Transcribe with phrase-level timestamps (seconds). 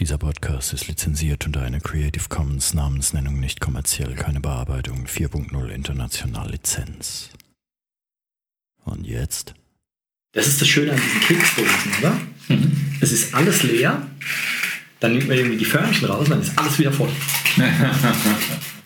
[0.00, 6.52] Dieser Podcast ist lizenziert unter einer Creative Commons Namensnennung nicht kommerziell, keine Bearbeitung 4.0 international
[6.52, 7.30] Lizenz.
[8.84, 9.54] Und jetzt?
[10.34, 12.20] Das ist das Schöne an diesen Keksdosen, oder?
[12.46, 12.94] Mhm.
[13.00, 14.06] Es ist alles leer,
[15.00, 17.10] dann nimmt man irgendwie die Förmchen raus und dann ist alles wieder voll.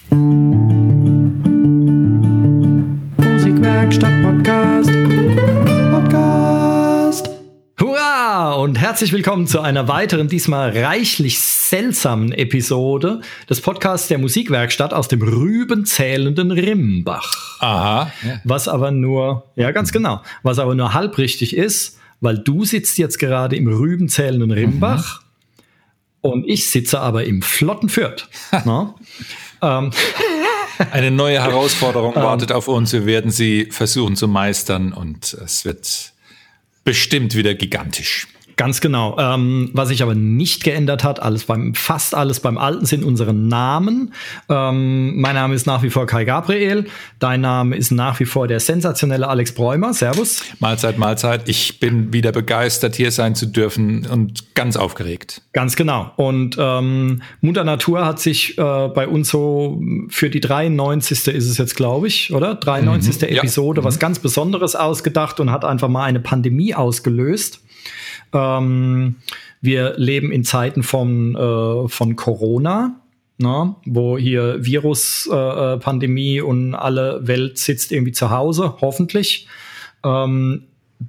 [8.63, 15.09] und herzlich willkommen zu einer weiteren, diesmal reichlich seltsamen Episode des Podcasts der Musikwerkstatt aus
[15.09, 17.59] dem rübenzählenden Rimbach.
[17.59, 18.13] Aha.
[18.45, 22.99] Was aber nur, ja ganz genau, was aber nur halb richtig ist, weil du sitzt
[22.99, 25.23] jetzt gerade im rübenzählenden Rimbach
[26.23, 26.31] mhm.
[26.31, 28.29] und ich sitze aber im flotten Fürth.
[28.65, 28.95] ne?
[29.61, 29.91] ähm,
[30.93, 32.23] eine neue Herausforderung ähm.
[32.23, 32.93] wartet auf uns.
[32.93, 36.13] Wir werden sie versuchen zu meistern und es wird
[36.85, 38.29] bestimmt wieder gigantisch.
[38.63, 39.17] Ganz genau.
[39.19, 43.35] Ähm, was sich aber nicht geändert hat, alles beim, fast alles beim Alten sind unsere
[43.35, 44.15] Namen.
[44.49, 46.87] Ähm, mein Name ist nach wie vor Kai Gabriel.
[47.19, 49.93] Dein Name ist nach wie vor der sensationelle Alex Bräumer.
[49.93, 50.45] Servus.
[50.61, 51.49] Mahlzeit, Mahlzeit.
[51.49, 55.43] Ich bin wieder begeistert, hier sein zu dürfen und ganz aufgeregt.
[55.53, 56.13] Ganz genau.
[56.15, 61.35] Und ähm, Mutter Natur hat sich äh, bei uns so für die 93.
[61.35, 62.55] ist es jetzt, glaube ich, oder?
[62.55, 63.23] 93.
[63.23, 63.85] Mhm, Episode ja.
[63.85, 64.01] was mhm.
[64.01, 67.59] ganz Besonderes ausgedacht und hat einfach mal eine Pandemie ausgelöst.
[68.33, 69.17] Ähm,
[69.61, 73.01] wir leben in Zeiten von, äh, von Corona,
[73.39, 79.47] ne, wo hier Virus-Pandemie äh, und alle Welt sitzt irgendwie zu Hause, hoffentlich.
[80.05, 80.65] Ähm,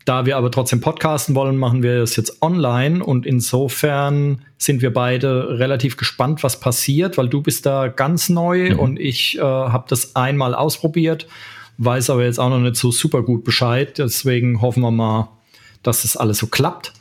[0.05, 4.93] da wir aber trotzdem podcasten wollen, machen wir es jetzt online und insofern sind wir
[4.93, 8.79] beide relativ gespannt, was passiert, weil du bist da ganz neu mhm.
[8.79, 11.27] und ich äh, habe das einmal ausprobiert,
[11.77, 13.97] weiß aber jetzt auch noch nicht so super gut Bescheid.
[13.97, 15.29] Deswegen hoffen wir mal,
[15.83, 16.93] dass das alles so klappt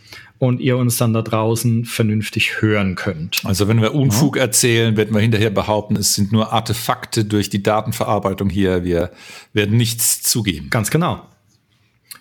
[0.43, 3.43] und ihr uns dann da draußen vernünftig hören könnt.
[3.45, 4.43] Also wenn wir Unfug ja.
[4.43, 8.83] erzählen, werden wir hinterher behaupten, es sind nur Artefakte durch die Datenverarbeitung hier.
[8.83, 9.13] Wir
[9.53, 10.69] werden nichts zugeben.
[10.69, 11.23] Ganz genau.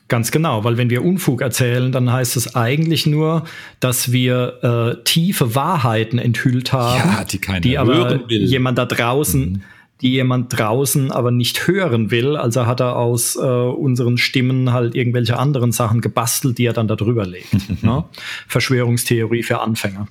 [0.08, 3.46] Ganz genau, weil wenn wir Unfug erzählen, dann heißt es eigentlich nur,
[3.80, 9.62] dass wir äh, tiefe Wahrheiten enthüllt haben, ja, die, die aber jemand da draußen mhm
[10.02, 12.36] die jemand draußen aber nicht hören will.
[12.36, 16.88] Also hat er aus äh, unseren Stimmen halt irgendwelche anderen Sachen gebastelt, die er dann
[16.88, 17.54] da drüber legt.
[17.84, 18.04] ne?
[18.48, 20.08] Verschwörungstheorie für Anfänger.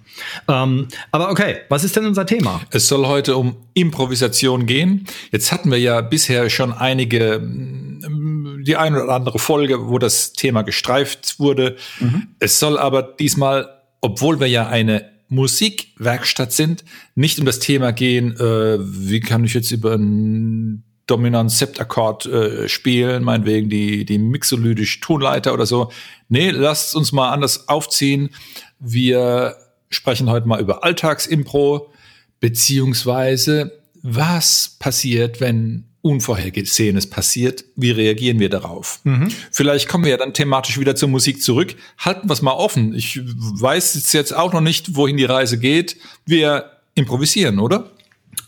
[0.48, 2.60] Ähm, aber okay, was ist denn unser Thema?
[2.70, 5.06] Es soll heute um Improvisation gehen.
[5.32, 10.32] Jetzt hatten wir ja bisher schon einige, mm, die eine oder andere Folge, wo das
[10.32, 11.76] Thema gestreift wurde.
[11.98, 12.28] Mhm.
[12.38, 13.68] Es soll aber diesmal,
[14.00, 19.54] obwohl wir ja eine Musikwerkstatt sind, nicht um das Thema gehen, äh, wie kann ich
[19.54, 25.90] jetzt über einen dominanten Septakkord äh, spielen, meinetwegen die, die mixolydisch Tonleiter oder so.
[26.28, 28.30] Nee, lasst uns mal anders aufziehen.
[28.78, 29.56] Wir
[29.88, 31.90] sprechen heute mal über Alltagsimpro,
[32.38, 39.00] beziehungsweise was passiert, wenn Unvorhergesehenes passiert, wie reagieren wir darauf?
[39.04, 39.28] Mhm.
[39.50, 41.74] Vielleicht kommen wir ja dann thematisch wieder zur Musik zurück.
[41.98, 42.94] Halten wir es mal offen.
[42.94, 45.96] Ich weiß jetzt auch noch nicht, wohin die Reise geht.
[46.24, 47.90] Wir improvisieren, oder?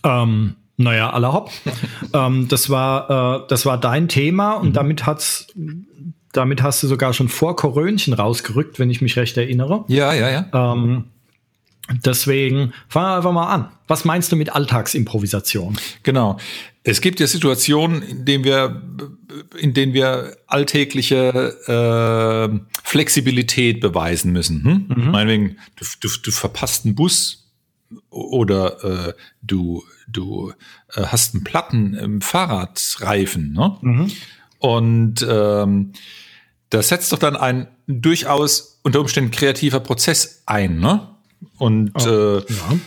[0.03, 1.51] Ähm, naja, aller hopp.
[2.15, 4.73] ähm, das war, äh, das war dein Thema und mhm.
[4.73, 5.49] damit hat's,
[6.33, 9.85] damit hast du sogar schon vor Korönchen rausgerückt, wenn ich mich recht erinnere.
[9.89, 10.73] Ja, ja, ja.
[10.73, 11.05] Ähm,
[11.91, 13.69] Deswegen fangen wir einfach mal an.
[13.89, 15.77] Was meinst du mit Alltagsimprovisation?
[16.03, 16.39] Genau.
[16.85, 18.83] Es gibt ja Situationen, in denen wir,
[19.59, 24.65] in denen wir alltägliche äh, Flexibilität beweisen müssen.
[24.65, 25.05] Hm?
[25.05, 25.11] Mhm.
[25.11, 27.51] Meinetwegen, du, du, du verpasst einen Bus
[28.11, 30.53] oder äh, du, du
[30.95, 33.53] äh, hast einen Platten im Fahrradreifen.
[33.53, 33.77] Ne?
[33.81, 34.11] Mhm.
[34.59, 35.93] Und ähm,
[36.71, 40.79] das setzt doch dann ein durchaus unter Umständen kreativer Prozess ein.
[40.79, 41.09] Ne?
[41.59, 42.79] Und oh, äh, ja.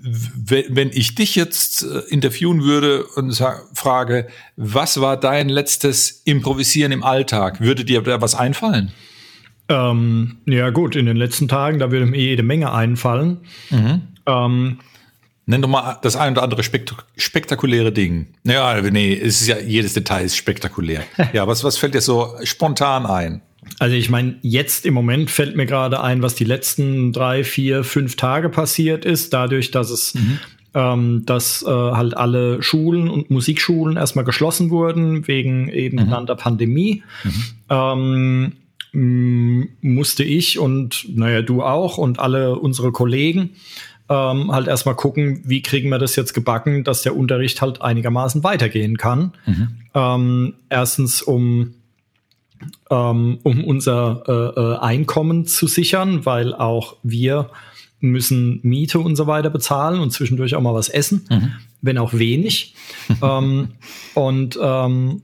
[0.00, 3.42] wenn ich dich jetzt äh, interviewen würde und
[3.74, 8.92] frage, was war dein letztes Improvisieren im Alltag, würde dir da was einfallen?
[9.68, 13.38] Ähm, ja gut, in den letzten Tagen, da würde mir jede Menge einfallen.
[13.70, 14.02] Mhm.
[14.26, 14.78] Ähm,
[15.50, 18.26] Nenn doch mal das ein oder andere spektak spektakuläre Ding.
[18.44, 21.02] Ja, nee, es ist ja jedes Detail ist spektakulär.
[21.32, 23.40] ja, was, was fällt dir so spontan ein?
[23.78, 27.84] Also ich meine, jetzt im Moment fällt mir gerade ein, was die letzten drei, vier,
[27.84, 30.38] fünf Tage passiert ist, dadurch, dass es mhm.
[30.74, 36.04] ähm, dass äh, halt alle Schulen und Musikschulen erstmal geschlossen wurden, wegen eben mhm.
[36.04, 37.02] genannter Pandemie.
[37.24, 37.44] Mhm.
[37.70, 38.52] Ähm,
[38.92, 43.50] musste ich und naja, du auch und alle unsere Kollegen
[44.08, 48.42] ähm, halt erstmal gucken, wie kriegen wir das jetzt gebacken, dass der Unterricht halt einigermaßen
[48.42, 49.32] weitergehen kann.
[49.46, 49.68] Mhm.
[49.94, 51.74] Ähm, erstens, um
[52.90, 57.50] ähm, um unser äh, äh, Einkommen zu sichern, weil auch wir
[58.00, 61.52] müssen Miete und so weiter bezahlen und zwischendurch auch mal was essen, mhm.
[61.82, 62.74] wenn auch wenig.
[63.22, 63.68] ähm,
[64.14, 65.22] und ähm,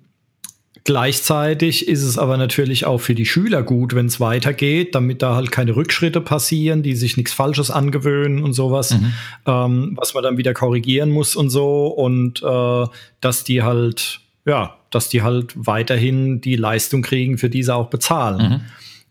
[0.86, 5.34] Gleichzeitig ist es aber natürlich auch für die Schüler gut, wenn es weitergeht, damit da
[5.34, 9.12] halt keine Rückschritte passieren, die sich nichts Falsches angewöhnen und sowas, mhm.
[9.46, 12.86] ähm, was man dann wieder korrigieren muss und so und äh,
[13.22, 17.90] dass die halt, ja, dass die halt weiterhin die Leistung kriegen, für die sie auch
[17.90, 18.50] bezahlen.
[18.50, 18.60] Mhm.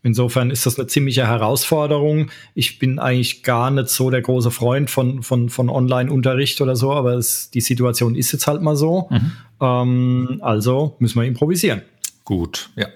[0.04, 2.30] Insofern ist das eine ziemliche Herausforderung.
[2.54, 6.92] Ich bin eigentlich gar nicht so der große Freund von, von, von Online-Unterricht oder so,
[6.92, 9.08] aber es, die Situation ist jetzt halt mal so.
[9.10, 9.32] Mhm.
[9.62, 11.82] Ähm, also müssen wir improvisieren.
[12.24, 12.88] Gut, ja.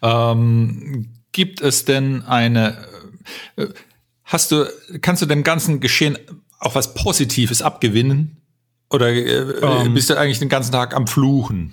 [0.00, 2.78] Ähm, gibt es denn eine,
[3.56, 3.66] äh,
[4.22, 4.66] hast du,
[5.00, 6.18] kannst du dem ganzen Geschehen
[6.60, 8.36] auch was Positives abgewinnen?
[8.90, 9.94] Oder äh, ähm.
[9.94, 11.72] bist du eigentlich den ganzen Tag am Fluchen?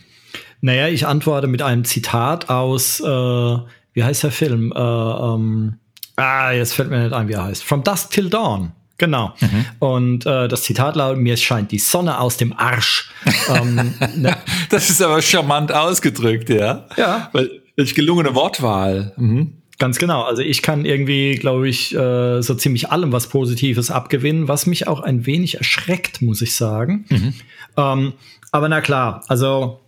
[0.61, 3.57] Naja, ich antworte mit einem Zitat aus äh,
[3.93, 4.71] wie heißt der Film?
[4.75, 5.75] Äh, ähm,
[6.15, 7.63] ah, jetzt fällt mir nicht ein, wie er heißt.
[7.63, 8.71] From Dusk Till Dawn.
[8.97, 9.33] Genau.
[9.39, 9.65] Mhm.
[9.79, 13.11] Und äh, das Zitat lautet, mir scheint die Sonne aus dem Arsch.
[13.49, 14.37] ähm, ne?
[14.69, 16.85] Das ist aber charmant ausgedrückt, ja.
[16.97, 17.29] Ja.
[17.33, 19.13] Weil, welch gelungene Wortwahl.
[19.17, 19.53] Mhm.
[19.79, 20.21] Ganz genau.
[20.21, 24.87] Also ich kann irgendwie, glaube ich, äh, so ziemlich allem was Positives abgewinnen, was mich
[24.87, 27.05] auch ein wenig erschreckt, muss ich sagen.
[27.09, 27.33] Mhm.
[27.77, 28.13] Ähm,
[28.51, 29.79] aber na klar, also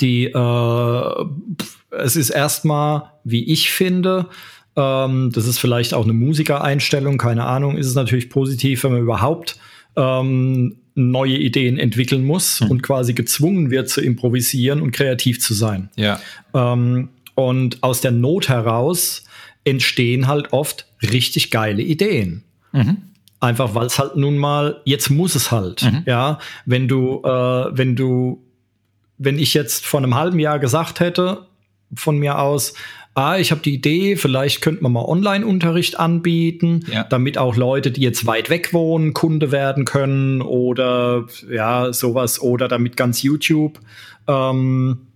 [0.00, 1.24] die äh,
[1.90, 4.28] es ist erstmal, wie ich finde,
[4.76, 9.02] ähm, das ist vielleicht auch eine Musikereinstellung, keine Ahnung, ist es natürlich positiv, wenn man
[9.02, 9.56] überhaupt
[9.96, 12.70] ähm, neue Ideen entwickeln muss hm.
[12.70, 15.90] und quasi gezwungen wird zu improvisieren und kreativ zu sein.
[15.96, 16.20] Ja.
[16.52, 19.24] Ähm, und aus der Not heraus
[19.64, 22.44] entstehen halt oft richtig geile Ideen.
[22.72, 22.98] Mhm.
[23.40, 25.82] Einfach weil es halt nun mal, jetzt muss es halt.
[25.82, 26.02] Mhm.
[26.06, 27.28] Ja, wenn du, äh,
[27.76, 28.43] wenn du,
[29.18, 31.46] wenn ich jetzt vor einem halben Jahr gesagt hätte,
[31.94, 32.74] von mir aus,
[33.14, 37.04] ah, ich habe die Idee, vielleicht könnte man mal Online-Unterricht anbieten, ja.
[37.04, 42.68] damit auch Leute, die jetzt weit weg wohnen, Kunde werden können oder ja, sowas, oder
[42.68, 43.78] damit ganz YouTube
[44.26, 45.06] ähm,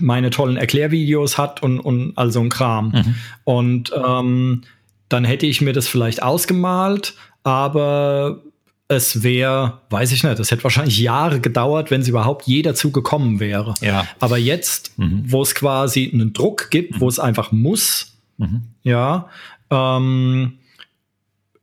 [0.00, 2.88] meine tollen Erklärvideos hat und, und all so ein Kram.
[2.88, 3.14] Mhm.
[3.44, 4.62] Und ähm,
[5.08, 8.42] dann hätte ich mir das vielleicht ausgemalt, aber
[8.90, 12.90] es wäre, weiß ich nicht, es hätte wahrscheinlich Jahre gedauert, wenn es überhaupt je dazu
[12.90, 13.74] gekommen wäre.
[13.80, 14.04] Ja.
[14.18, 15.22] Aber jetzt, mhm.
[15.26, 17.00] wo es quasi einen Druck gibt, mhm.
[17.00, 18.62] wo es einfach muss, mhm.
[18.82, 19.28] ja,
[19.70, 20.54] ähm,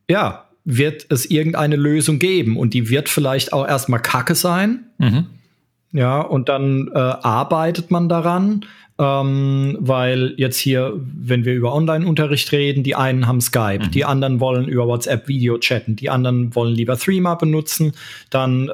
[0.08, 4.86] ja, wird es irgendeine Lösung geben und die wird vielleicht auch erstmal Kacke sein.
[4.96, 5.26] Mhm.
[5.92, 8.64] Ja, und dann äh, arbeitet man daran
[9.00, 13.90] ähm, weil jetzt hier, wenn wir über Online-Unterricht reden, die einen haben Skype, mhm.
[13.92, 17.92] die anderen wollen über WhatsApp Video chatten, die anderen wollen lieber Threema benutzen,
[18.30, 18.72] dann äh,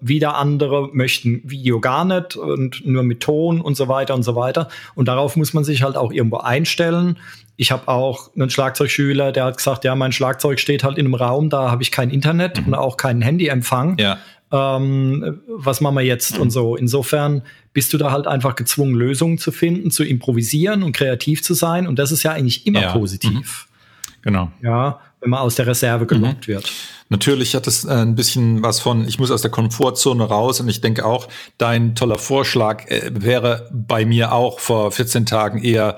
[0.00, 4.34] wieder andere möchten Video gar nicht und nur mit Ton und so weiter und so
[4.34, 4.68] weiter.
[4.96, 7.16] Und darauf muss man sich halt auch irgendwo einstellen.
[7.58, 11.14] Ich habe auch einen Schlagzeugschüler, der hat gesagt, ja, mein Schlagzeug steht halt in einem
[11.14, 12.66] Raum, da habe ich kein Internet mhm.
[12.66, 13.96] und auch keinen Handyempfang.
[13.98, 14.18] Ja
[14.52, 16.42] ähm, was machen wir jetzt mhm.
[16.42, 16.76] und so.
[16.76, 21.54] Insofern bist du da halt einfach gezwungen, Lösungen zu finden, zu improvisieren und kreativ zu
[21.54, 21.86] sein.
[21.86, 22.92] Und das ist ja eigentlich immer ja.
[22.92, 23.66] positiv.
[23.68, 24.22] Mhm.
[24.22, 24.50] Genau.
[24.62, 26.52] Ja, wenn man aus der Reserve gelockt mhm.
[26.52, 26.72] wird.
[27.08, 30.68] Natürlich hat es äh, ein bisschen was von, ich muss aus der Komfortzone raus und
[30.68, 31.28] ich denke auch,
[31.58, 35.96] dein toller Vorschlag äh, wäre bei mir auch vor 14 Tagen eher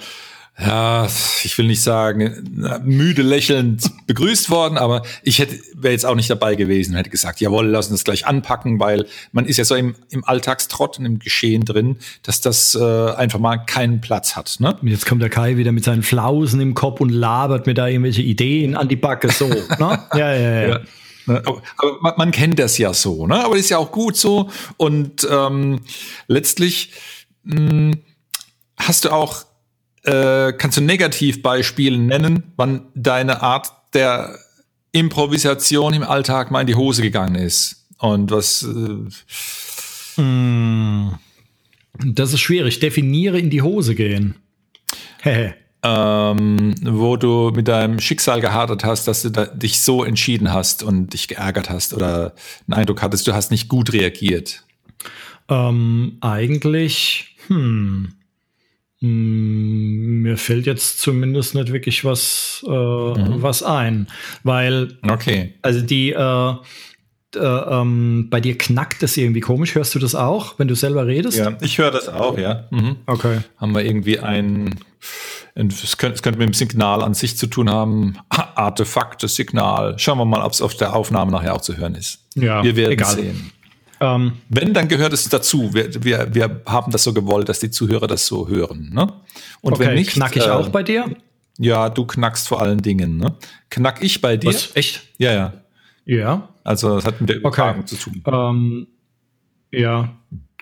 [0.60, 1.06] ja,
[1.44, 6.28] ich will nicht sagen, müde lächelnd begrüßt worden, aber ich hätte, wäre jetzt auch nicht
[6.28, 9.76] dabei gewesen, hätte gesagt, jawohl, lass uns das gleich anpacken, weil man ist ja so
[9.76, 14.56] im, im Alltagstrott und im Geschehen drin, dass das äh, einfach mal keinen Platz hat.
[14.58, 14.76] Ne?
[14.82, 18.22] Jetzt kommt der Kai wieder mit seinen Flausen im Kopf und labert mir da irgendwelche
[18.22, 19.46] Ideen an die Backe, so.
[19.46, 19.58] ne?
[20.14, 20.68] Ja, ja, ja.
[20.68, 20.80] ja.
[21.26, 23.44] Aber, aber man, man, kennt das ja so, ne?
[23.44, 24.50] Aber das ist ja auch gut so.
[24.76, 25.80] Und ähm,
[26.26, 26.92] letztlich
[27.44, 28.02] mh, hm,
[28.76, 29.47] hast du auch
[30.04, 34.38] äh, kannst du Negativbeispiele nennen, wann deine Art der
[34.92, 37.86] Improvisation im Alltag mal in die Hose gegangen ist?
[37.98, 38.62] Und was.
[38.62, 41.14] Äh hm.
[42.04, 42.80] das ist schwierig.
[42.80, 44.34] Definiere in die Hose gehen.
[45.82, 50.82] ähm, wo du mit deinem Schicksal gehadert hast, dass du da, dich so entschieden hast
[50.82, 52.34] und dich geärgert hast oder
[52.66, 54.64] einen Eindruck hattest, du hast nicht gut reagiert?
[55.48, 58.14] Ähm, eigentlich, hm.
[59.00, 63.42] Hm, mir fällt jetzt zumindest nicht wirklich was, äh, mhm.
[63.42, 64.08] was ein,
[64.42, 65.54] weil okay.
[65.62, 66.54] also die äh,
[67.36, 69.74] äh, ähm, bei dir knackt das irgendwie komisch.
[69.74, 71.36] Hörst du das auch, wenn du selber redest?
[71.36, 72.64] Ja, ich höre das auch, ja.
[72.70, 72.96] Mhm.
[73.06, 73.40] Okay.
[73.58, 74.80] Haben wir irgendwie ein,
[75.54, 79.98] es könnte, es könnte mit dem Signal an sich zu tun haben, Artefakte, Signal.
[79.98, 82.24] Schauen wir mal, ob es auf der Aufnahme nachher auch zu hören ist.
[82.34, 83.14] Ja, wir werden egal.
[83.14, 83.52] sehen.
[84.00, 85.72] Ähm, Wenn, dann gehört es dazu.
[85.74, 88.90] Wir, wir, wir haben das so gewollt, dass die Zuhörer das so hören.
[88.92, 89.12] Ne?
[89.60, 91.16] Und okay, wenn nicht, knack ich äh, auch bei dir?
[91.58, 93.34] Ja, du knackst vor allen Dingen, ne?
[93.68, 94.48] Knack ich bei dir?
[94.48, 95.02] Was, echt?
[95.18, 95.52] Ja, ja.
[96.04, 96.48] Ja.
[96.62, 97.96] Also das hat mit der Übertragung okay.
[97.96, 98.22] zu tun.
[98.26, 98.86] Ähm,
[99.72, 100.14] ja,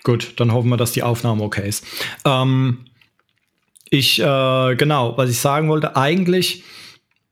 [0.03, 1.85] gut, dann hoffen wir, dass die Aufnahme okay ist.
[2.25, 2.85] Ähm,
[3.89, 6.63] ich, äh, genau, was ich sagen wollte, eigentlich,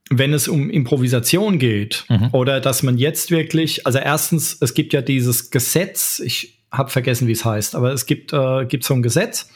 [0.10, 2.30] wenn es um Improvisation geht mhm.
[2.32, 7.28] oder dass man jetzt wirklich, also erstens, es gibt ja dieses Gesetz, ich habe vergessen,
[7.28, 9.50] wie es heißt, aber es gibt, äh, gibt so ein Gesetz,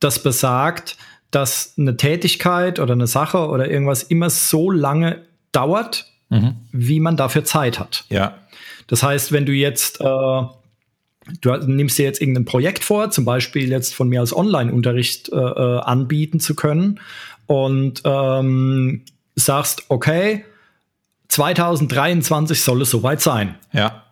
[0.00, 0.96] das besagt,
[1.30, 6.56] dass eine Tätigkeit oder eine Sache oder irgendwas immer so lange dauert, mhm.
[6.72, 8.04] wie man dafür Zeit hat.
[8.08, 8.38] Ja.
[8.88, 10.42] Das heißt, wenn du jetzt äh,
[11.40, 15.36] du nimmst dir jetzt irgendein Projekt vor, zum Beispiel jetzt von mir als Online-Unterricht äh,
[15.36, 17.00] äh, anbieten zu können
[17.46, 19.04] und ähm,
[19.44, 20.44] sagst, okay,
[21.28, 23.56] 2023 soll es soweit sein.
[23.72, 24.02] Ja.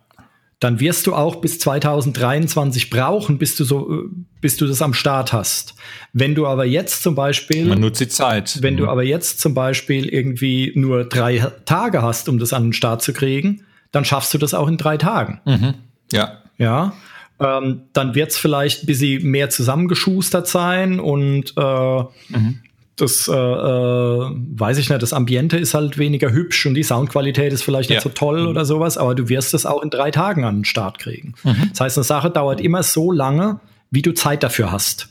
[0.59, 4.09] Dann wirst du auch bis 2023 brauchen, bis du so, äh,
[4.41, 5.75] bis du das am Start hast.
[6.13, 8.59] Wenn du aber jetzt zum Beispiel, man nutzt die Zeit.
[8.61, 8.79] Wenn mhm.
[8.79, 13.01] du aber jetzt zum Beispiel irgendwie nur drei Tage hast, um das an den Start
[13.01, 15.41] zu kriegen, dann schaffst du das auch in drei Tagen.
[15.45, 15.73] Mhm.
[16.11, 16.41] Ja.
[16.57, 16.93] Ja.
[17.39, 22.61] Ähm, dann wird es vielleicht ein bisschen mehr zusammengeschustert sein und äh, mhm.
[22.95, 27.51] Das äh, äh, weiß ich nicht, das Ambiente ist halt weniger hübsch und die Soundqualität
[27.53, 27.95] ist vielleicht ja.
[27.95, 28.49] nicht so toll mhm.
[28.49, 31.33] oder sowas, aber du wirst es auch in drei Tagen an den Start kriegen.
[31.43, 31.69] Mhm.
[31.71, 35.09] Das heißt, eine Sache dauert immer so lange, wie du Zeit dafür hast.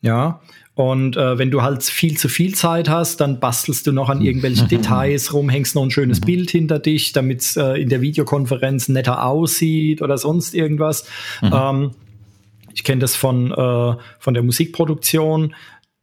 [0.00, 0.40] Ja.
[0.74, 4.22] Und äh, wenn du halt viel zu viel Zeit hast, dann bastelst du noch an
[4.22, 4.68] irgendwelchen mhm.
[4.68, 6.26] Details rum, hängst noch ein schönes mhm.
[6.26, 11.08] Bild hinter dich, damit es äh, in der Videokonferenz netter aussieht oder sonst irgendwas.
[11.42, 11.52] Mhm.
[11.52, 11.90] Ähm,
[12.72, 15.52] ich kenne das von, äh, von der Musikproduktion.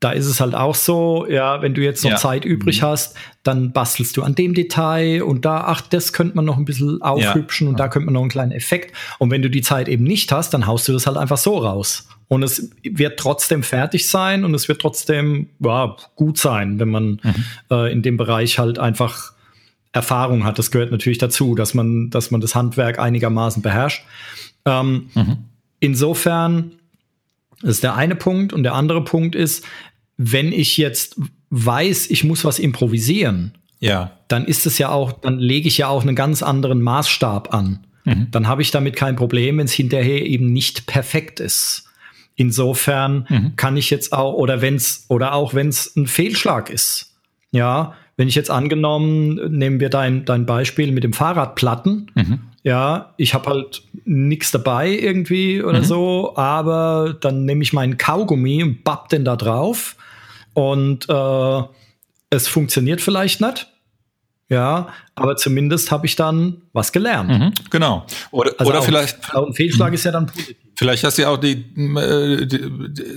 [0.05, 2.17] Da ist es halt auch so, ja, wenn du jetzt noch ja.
[2.17, 2.85] Zeit übrig mhm.
[2.85, 6.65] hast, dann bastelst du an dem Detail und da, ach, das könnte man noch ein
[6.65, 7.71] bisschen aufhübschen ja.
[7.71, 8.95] und da könnte man noch einen kleinen Effekt.
[9.17, 11.57] Und wenn du die Zeit eben nicht hast, dann haust du das halt einfach so
[11.57, 12.07] raus.
[12.27, 17.19] Und es wird trotzdem fertig sein und es wird trotzdem ja, gut sein, wenn man
[17.23, 17.45] mhm.
[17.71, 19.33] äh, in dem Bereich halt einfach
[19.91, 20.59] Erfahrung hat.
[20.59, 24.05] Das gehört natürlich dazu, dass man, dass man das Handwerk einigermaßen beherrscht.
[24.65, 25.37] Ähm, mhm.
[25.79, 26.73] Insofern
[27.61, 28.53] ist der eine Punkt.
[28.53, 29.65] Und der andere Punkt ist,
[30.17, 31.19] wenn ich jetzt
[31.49, 34.11] weiß, ich muss was improvisieren, ja.
[34.27, 37.85] dann ist es ja auch, dann lege ich ja auch einen ganz anderen Maßstab an.
[38.05, 38.27] Mhm.
[38.31, 41.87] Dann habe ich damit kein Problem, wenn es hinterher eben nicht perfekt ist.
[42.35, 43.55] Insofern mhm.
[43.55, 47.13] kann ich jetzt auch, oder wenn's, oder auch wenn es ein Fehlschlag ist.
[47.51, 52.11] Ja, wenn ich jetzt angenommen, nehmen wir dein, dein Beispiel mit dem Fahrradplatten.
[52.15, 52.39] Mhm.
[52.63, 55.85] Ja, ich habe halt nichts dabei irgendwie oder mhm.
[55.85, 59.95] so, aber dann nehme ich meinen Kaugummi und bapp den da drauf
[60.55, 61.61] und äh,
[62.31, 63.67] es funktioniert vielleicht nicht.
[64.47, 67.29] Ja, aber zumindest habe ich dann was gelernt.
[67.29, 68.05] Mhm, genau.
[68.29, 69.17] Oder, also oder vielleicht.
[69.33, 70.55] Ein Fehlschlag ist ja dann positiv.
[70.77, 72.59] Vielleicht hast du ja auch die, äh, die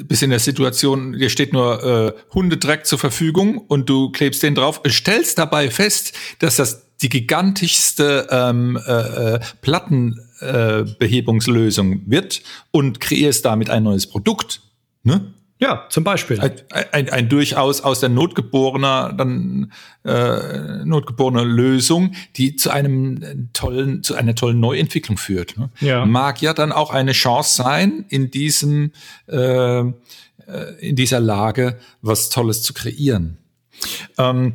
[0.04, 4.54] bis in der Situation, dir steht nur äh, Hundedreck zur Verfügung und du klebst den
[4.54, 12.40] drauf, stellst dabei fest, dass das die gigantischste ähm, äh, äh Plattenbehebungslösung äh, wird
[12.70, 14.62] und kreierst damit ein neues Produkt.
[15.02, 15.34] Ne?
[15.60, 16.40] Ja, zum Beispiel.
[16.40, 16.52] Ein,
[16.92, 19.72] ein, ein durchaus aus der notgeborener, dann
[20.04, 25.58] äh, notgeborene Lösung, die zu einem tollen, zu einer tollen Neuentwicklung führt.
[25.58, 25.70] Ne?
[25.80, 26.06] Ja.
[26.06, 28.92] Mag ja dann auch eine Chance sein, in diesem,
[29.26, 29.92] äh, äh
[30.78, 33.38] in dieser Lage was Tolles zu kreieren.
[34.16, 34.52] Ähm,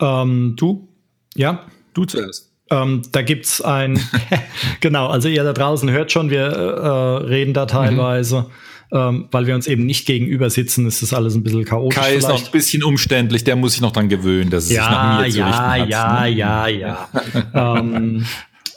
[0.00, 0.86] ähm, du?
[1.34, 1.64] Ja.
[1.94, 2.50] Du zuerst.
[2.68, 3.98] Ähm, da gibt's ein,
[4.80, 8.42] genau, also ihr da draußen hört schon, wir äh, reden da teilweise.
[8.42, 11.98] Mhm ähm, weil wir uns eben nicht gegenüber sitzen, ist das alles ein bisschen chaotisch.
[11.98, 14.84] Kai ist noch ein bisschen umständlich, der muss sich noch dran gewöhnen, dass es ja,
[14.84, 16.28] sich nach mir ja, hat, ja, ne?
[16.30, 17.08] ja, ja, ja,
[17.78, 18.26] ähm,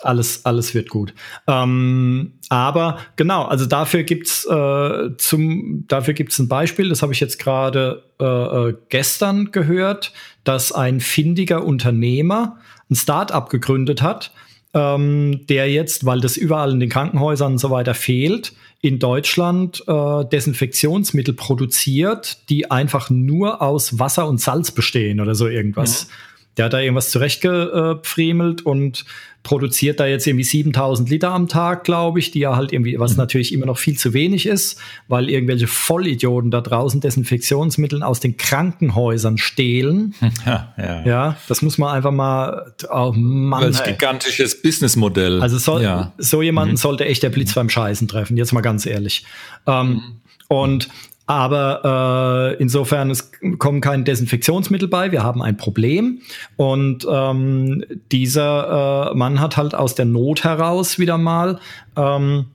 [0.02, 1.14] alles, alles wird gut.
[1.48, 7.20] Ähm, aber genau, also dafür gibt's äh, zum, dafür gibt's ein Beispiel, das habe ich
[7.20, 10.14] jetzt gerade äh, äh, gestern gehört,
[10.46, 12.58] dass ein findiger Unternehmer
[12.90, 14.32] ein Start-up gegründet hat,
[14.76, 19.84] ähm, der jetzt, weil das überall in den Krankenhäusern und so weiter fehlt, in Deutschland
[19.88, 26.06] äh, Desinfektionsmittel produziert, die einfach nur aus Wasser und Salz bestehen oder so irgendwas.
[26.06, 26.12] Mhm.
[26.58, 29.06] Der hat da irgendwas zurechtgepfriemelt und
[29.46, 33.12] produziert da jetzt irgendwie 7000 Liter am Tag, glaube ich, die ja halt irgendwie, was
[33.12, 33.18] mhm.
[33.18, 38.36] natürlich immer noch viel zu wenig ist, weil irgendwelche Vollidioten da draußen Desinfektionsmittel aus den
[38.36, 40.14] Krankenhäusern stehlen.
[40.46, 41.06] Ja, ja.
[41.06, 43.64] ja das muss man einfach mal, oh Mann.
[43.64, 45.42] Welch gigantisches Businessmodell.
[45.42, 46.14] Also so, ja.
[46.18, 46.78] so jemanden mhm.
[46.78, 49.24] sollte echt der Blitz beim Scheißen treffen, jetzt mal ganz ehrlich.
[49.68, 50.02] Ähm, mhm.
[50.48, 50.90] Und
[51.28, 55.12] aber äh, insofern, es kommen keine Desinfektionsmittel bei.
[55.12, 56.22] Wir haben ein Problem.
[56.56, 61.60] Und ähm, dieser äh, Mann hat halt aus der Not heraus wieder mal
[61.96, 62.46] ähm,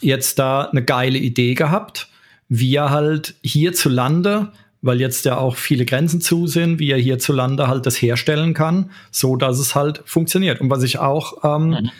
[0.00, 2.08] jetzt da eine geile Idee gehabt,
[2.48, 7.68] wie er halt hierzulande weil jetzt ja auch viele Grenzen zu sind, wie er hierzulande
[7.68, 10.60] halt das herstellen kann, so dass es halt funktioniert.
[10.60, 11.90] Und was ich auch, ähm, mhm.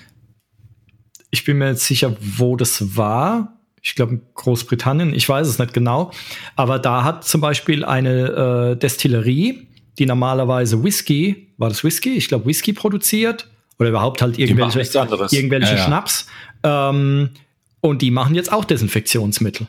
[1.31, 3.61] ich bin mir jetzt sicher, wo das war.
[3.83, 6.13] Ich glaube Großbritannien, ich weiß es nicht genau.
[6.55, 9.67] Aber da hat zum Beispiel eine äh, Destillerie,
[9.99, 12.15] die normalerweise Whisky, war das Whisky?
[12.15, 13.49] Ich glaube Whisky produziert
[13.79, 15.85] oder überhaupt halt irgendwelche, irgendwelche ja, ja.
[15.85, 16.27] Schnaps.
[16.63, 17.31] Ähm,
[17.81, 19.67] und die machen jetzt auch Desinfektionsmittel.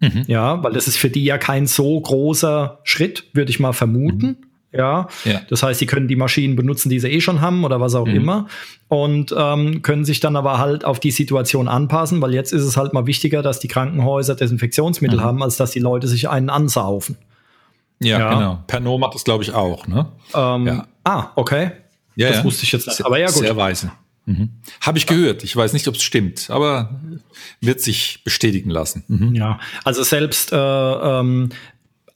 [0.00, 0.22] Mhm.
[0.28, 4.26] Ja, weil das ist für die ja kein so großer Schritt, würde ich mal vermuten.
[4.26, 4.36] Mhm.
[4.72, 5.08] Ja?
[5.24, 7.94] ja, das heißt, sie können die Maschinen benutzen, die sie eh schon haben oder was
[7.94, 8.16] auch mhm.
[8.16, 8.46] immer
[8.88, 12.76] und ähm, können sich dann aber halt auf die Situation anpassen, weil jetzt ist es
[12.76, 15.22] halt mal wichtiger, dass die Krankenhäuser Desinfektionsmittel mhm.
[15.22, 17.16] haben, als dass die Leute sich einen ansaufen.
[18.00, 18.34] Ja, ja.
[18.34, 18.64] genau.
[18.66, 19.86] Pernod macht das, glaube ich, auch.
[19.86, 20.06] Ne?
[20.34, 20.86] Ähm, ja.
[21.04, 21.70] Ah, okay.
[22.14, 23.04] Ja, das wusste ich jetzt nicht.
[23.04, 23.36] Aber ja, gut.
[23.36, 23.92] Sehr weise.
[24.26, 24.50] Mhm.
[24.80, 25.44] Habe ich gehört.
[25.44, 27.00] Ich weiß nicht, ob es stimmt, aber
[27.60, 29.04] wird sich bestätigen lassen.
[29.06, 29.34] Mhm.
[29.34, 31.50] Ja, also selbst äh, ähm,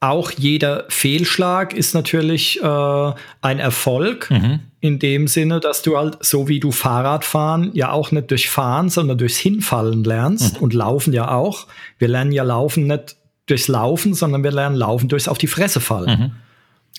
[0.00, 4.30] auch jeder Fehlschlag ist natürlich äh, ein Erfolg.
[4.30, 4.61] Mhm.
[4.80, 8.88] In dem Sinne, dass du halt, so wie du Fahrradfahren ja auch nicht durch Fahren,
[8.88, 10.62] sondern durchs Hinfallen lernst mhm.
[10.62, 11.66] und Laufen ja auch.
[11.99, 15.80] Wir lernen ja Laufen nicht durchs Laufen, sondern wir lernen Laufen durchs auf die Fresse
[15.80, 16.19] fallen.
[16.19, 16.30] Mhm.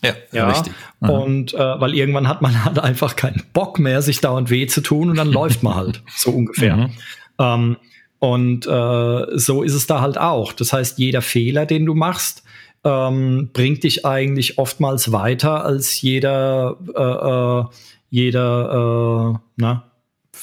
[0.04, 0.74] Ja, ja, richtig.
[1.00, 1.10] Mhm.
[1.10, 4.82] Und äh, weil irgendwann hat man halt einfach keinen Bock mehr, sich dauernd weh zu
[4.82, 6.76] tun und dann läuft man halt so ungefähr.
[6.76, 6.92] Mhm.
[7.40, 7.78] Ähm,
[8.20, 10.54] und äh, so ist es da halt auch.
[10.54, 12.44] Das heißt, jeder Fehler, den du machst,
[12.84, 17.76] ähm, bringt dich eigentlich oftmals weiter als jeder, äh, äh,
[18.10, 19.92] jeder, äh, na,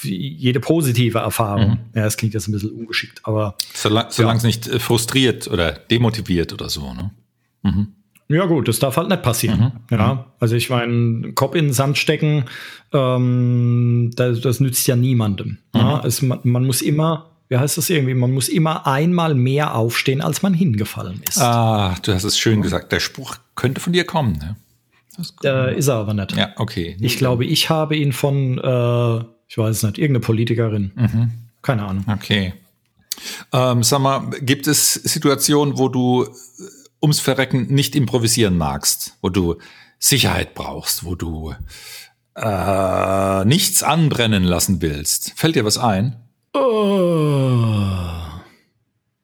[0.02, 1.70] jede positive Erfahrung.
[1.70, 1.78] Mhm.
[1.94, 3.56] Ja, das klingt jetzt ein bisschen ungeschickt, aber.
[3.74, 4.32] Solange ja.
[4.32, 7.10] es nicht äh, frustriert oder demotiviert oder so, ne?
[7.62, 7.88] Mhm.
[8.30, 9.72] Ja, gut, das darf halt nicht passieren.
[9.90, 9.96] Mhm.
[9.96, 10.20] Ja, mhm.
[10.38, 12.44] also ich meine, Kopf in den Sand stecken,
[12.92, 15.58] ähm, das, das nützt ja niemandem.
[15.74, 15.80] Mhm.
[15.80, 19.74] Ja, es, man, man, muss immer, wie heißt das irgendwie, man muss immer einmal mehr
[19.74, 21.40] aufstehen, als man hingefallen ist.
[21.40, 22.92] Ah, du hast es schön gesagt.
[22.92, 24.56] Der Spruch könnte von dir kommen, ne?
[25.42, 26.36] Äh, ist er aber nicht.
[26.36, 26.96] Ja, okay.
[27.00, 30.92] Ich glaube, ich habe ihn von, äh, ich weiß es nicht, irgendeine Politikerin.
[30.94, 31.30] Mhm.
[31.62, 32.04] Keine Ahnung.
[32.08, 32.54] Okay.
[33.52, 36.28] Ähm, sag mal, gibt es Situationen, wo du
[37.02, 39.56] ums Verrecken nicht improvisieren magst, wo du
[39.98, 41.54] Sicherheit brauchst, wo du
[42.36, 45.32] äh, nichts anbrennen lassen willst.
[45.36, 46.16] Fällt dir was ein?
[46.52, 47.88] Oh,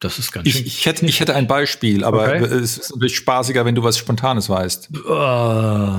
[0.00, 0.66] das ist ganz ich, schön.
[0.66, 2.44] Ich hätte, ich hätte ein Beispiel, aber okay.
[2.44, 4.90] es ist natürlich spaßiger, wenn du was Spontanes weißt.
[5.08, 5.90] Oh,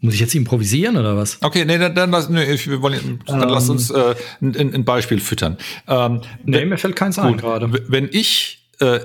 [0.00, 1.38] muss ich jetzt improvisieren oder was?
[1.42, 4.84] Okay, nee, dann, dann, lass, nee, ich, wollen, dann um, lass uns äh, ein, ein,
[4.84, 5.58] Beispiel füttern.
[5.86, 7.72] Ähm, nee, mir fällt keins ein gerade.
[7.88, 9.00] Wenn ich äh,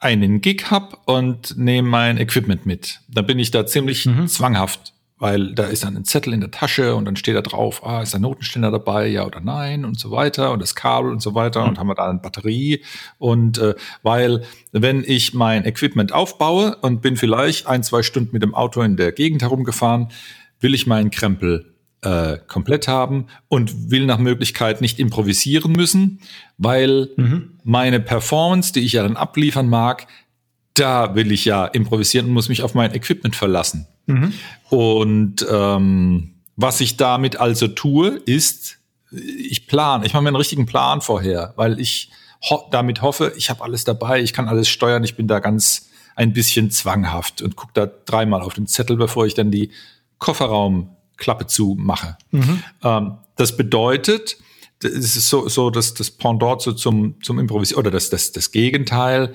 [0.00, 3.00] einen Gig habe und nehme mein Equipment mit.
[3.08, 4.26] Dann bin ich da ziemlich mhm.
[4.28, 7.86] zwanghaft, weil da ist dann ein Zettel in der Tasche und dann steht da drauf,
[7.86, 11.20] ah, ist ein Notenständer dabei, ja oder nein und so weiter und das Kabel und
[11.20, 12.82] so weiter und haben wir da eine Batterie
[13.18, 18.42] und äh, weil wenn ich mein Equipment aufbaue und bin vielleicht ein, zwei Stunden mit
[18.42, 20.08] dem Auto in der Gegend herumgefahren,
[20.58, 26.20] will ich meinen Krempel äh, komplett haben und will nach Möglichkeit nicht improvisieren müssen,
[26.56, 27.58] weil mhm.
[27.62, 30.06] meine Performance, die ich ja dann abliefern mag,
[30.74, 33.86] da will ich ja improvisieren und muss mich auf mein Equipment verlassen.
[34.10, 34.32] Mhm.
[34.68, 38.78] Und ähm, was ich damit also tue, ist,
[39.10, 42.10] ich plane, ich mache mir einen richtigen Plan vorher, weil ich
[42.48, 45.88] ho damit hoffe, ich habe alles dabei, ich kann alles steuern, ich bin da ganz
[46.16, 49.70] ein bisschen zwanghaft und gucke da dreimal auf den Zettel, bevor ich dann die
[50.18, 52.16] Kofferraum Klappe zu mache.
[52.30, 52.62] Mhm.
[52.82, 54.38] Ähm, das bedeutet,
[54.80, 58.50] das ist so, so dass das Pendant so zum, zum Improvisieren oder das, das, das
[58.50, 59.34] Gegenteil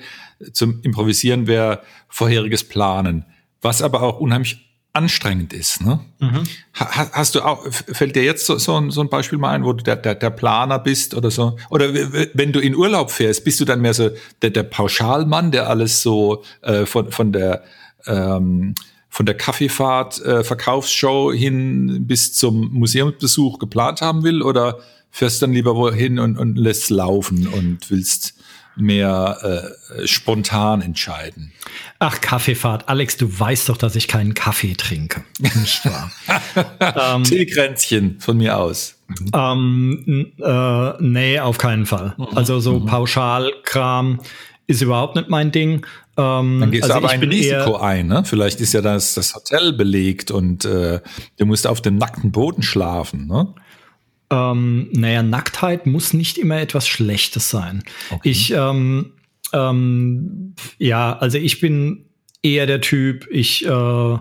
[0.52, 3.24] zum Improvisieren wäre vorheriges Planen,
[3.62, 4.65] was aber auch unheimlich
[4.96, 5.82] anstrengend ist.
[5.82, 6.00] Ne?
[6.18, 6.44] Mhm.
[6.74, 9.64] Ha, hast du auch, fällt dir jetzt so, so, ein, so ein Beispiel mal ein,
[9.64, 11.56] wo du der, der, der Planer bist oder so?
[11.70, 14.10] Oder wenn du in Urlaub fährst, bist du dann mehr so
[14.42, 17.62] der, der Pauschalmann, der alles so äh, von, von der
[18.06, 18.74] ähm,
[19.08, 24.78] von der Kaffeefahrt, äh, Verkaufsshow hin bis zum Museumsbesuch geplant haben will oder
[25.10, 28.34] fährst dann lieber wohin und, und lässt laufen und willst
[28.76, 31.52] mehr äh, spontan entscheiden?
[31.98, 32.88] Ach, Kaffeefahrt.
[32.88, 35.24] Alex, du weißt doch, dass ich keinen Kaffee trinke.
[35.38, 36.10] Nicht wahr?
[37.16, 38.98] ähm, Teekränzchen von mir aus.
[39.32, 42.14] Ähm, äh, nee, auf keinen Fall.
[42.18, 42.26] Mhm.
[42.34, 42.86] Also so mhm.
[42.86, 44.20] Pauschalkram
[44.66, 45.86] ist überhaupt nicht mein Ding.
[46.18, 48.24] Ähm, Dann gehst also du aber ein Risiko ein, ne?
[48.24, 51.00] Vielleicht ist ja das, das Hotel belegt und äh,
[51.38, 53.54] du musst auf dem nackten Boden schlafen, ne?
[54.30, 57.82] Ähm, naja, Nacktheit muss nicht immer etwas Schlechtes sein.
[58.10, 58.28] Okay.
[58.28, 59.12] Ich, ähm,
[59.52, 62.06] ähm, ja, also ich bin
[62.42, 64.18] eher der Typ, ich äh,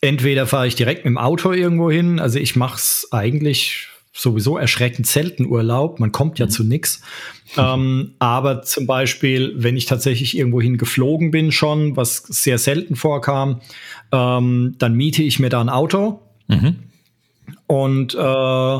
[0.00, 5.06] entweder fahre ich direkt mit dem Auto irgendwo hin, also ich mach's eigentlich sowieso erschreckend
[5.06, 5.98] selten Urlaub.
[5.98, 6.50] Man kommt ja mhm.
[6.50, 7.02] zu nichts.
[7.54, 13.60] Ähm, aber zum Beispiel, wenn ich tatsächlich irgendwohin geflogen bin schon, was sehr selten vorkam,
[14.10, 16.78] ähm, dann miete ich mir da ein Auto mhm.
[17.72, 18.78] Und, äh,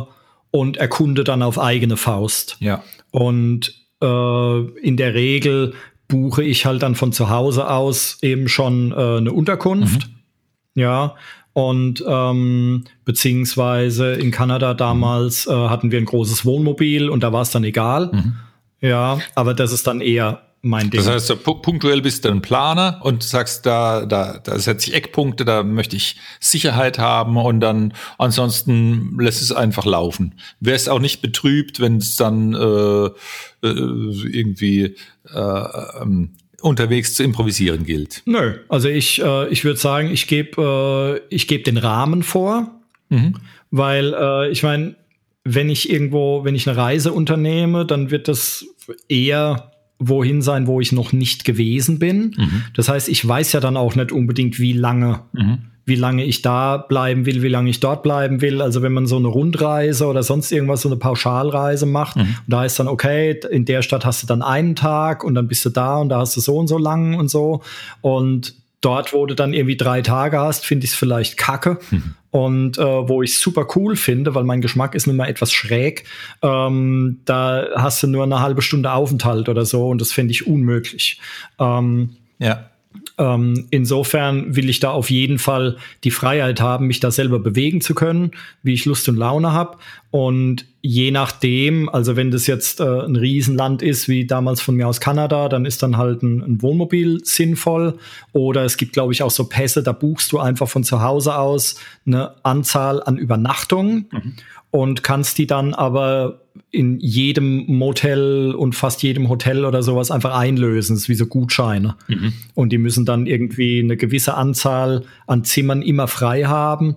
[0.51, 2.59] und erkunde dann auf eigene Faust.
[2.61, 2.85] Ja.
[3.11, 5.73] Und äh, in der Regel
[6.09, 10.09] buche ich halt dann von zu Hause aus eben schon äh, eine Unterkunft.
[10.09, 10.83] Mhm.
[10.83, 11.15] Ja,
[11.55, 17.43] und ähm, beziehungsweise in Kanada damals äh, hatten wir ein großes Wohnmobil und da war
[17.43, 18.11] es dann egal.
[18.13, 18.35] Mhm.
[18.83, 21.01] Ja, aber das ist dann eher mein Ding.
[21.01, 24.97] Das heißt, so punktuell bist du ein Planer und sagst, da, da, da setze ich
[24.97, 30.37] Eckpunkte, da möchte ich Sicherheit haben und dann ansonsten lässt es einfach laufen.
[30.61, 33.11] Wärst auch nicht betrübt, wenn es dann äh, äh,
[33.63, 34.95] irgendwie
[35.35, 38.23] äh, ähm, unterwegs zu improvisieren gilt.
[38.25, 42.71] Nö, also ich, äh, ich würde sagen, ich gebe äh, ich geb den Rahmen vor,
[43.09, 43.35] mhm.
[43.73, 44.95] weil äh, ich meine,
[45.43, 48.65] wenn ich irgendwo, wenn ich eine Reise unternehme, dann wird das
[49.09, 49.72] eher
[50.09, 52.35] wohin sein, wo ich noch nicht gewesen bin.
[52.37, 52.63] Mhm.
[52.75, 56.43] Das heißt, ich weiß ja dann auch nicht unbedingt, wie lange mhm wie lange ich
[56.43, 58.63] da bleiben will, wie lange ich dort bleiben will.
[58.63, 62.23] Also wenn man so eine Rundreise oder sonst irgendwas, so eine Pauschalreise macht, mhm.
[62.23, 65.49] und da ist dann, okay, in der Stadt hast du dann einen Tag und dann
[65.49, 67.63] bist du da und da hast du so und so lang und so.
[68.01, 71.79] Und dort, wo du dann irgendwie drei Tage hast, finde ich es vielleicht kacke.
[71.91, 72.15] Mhm.
[72.33, 76.05] Und äh, wo ich super cool finde, weil mein Geschmack ist nun mal etwas schräg,
[76.41, 80.47] ähm, da hast du nur eine halbe Stunde Aufenthalt oder so und das finde ich
[80.47, 81.21] unmöglich.
[81.61, 82.72] Ähm, ja.
[83.19, 87.81] Ähm, insofern will ich da auf jeden Fall die Freiheit haben, mich da selber bewegen
[87.81, 89.79] zu können, wie ich Lust und Laune habe.
[90.11, 94.89] Und je nachdem, also wenn das jetzt äh, ein Riesenland ist, wie damals von mir
[94.89, 97.99] aus Kanada, dann ist dann halt ein, ein Wohnmobil sinnvoll.
[98.33, 101.37] Oder es gibt, glaube ich, auch so Pässe, da buchst du einfach von zu Hause
[101.37, 104.09] aus eine Anzahl an Übernachtungen.
[104.11, 104.35] Mhm
[104.73, 110.35] und kannst die dann aber in jedem Motel und fast jedem Hotel oder sowas einfach
[110.35, 110.97] einlösen.
[110.97, 111.95] Das ist wie so Gutscheine.
[112.09, 112.33] Mhm.
[112.55, 116.97] Und die müssen dann irgendwie eine gewisse Anzahl an Zimmern immer frei haben,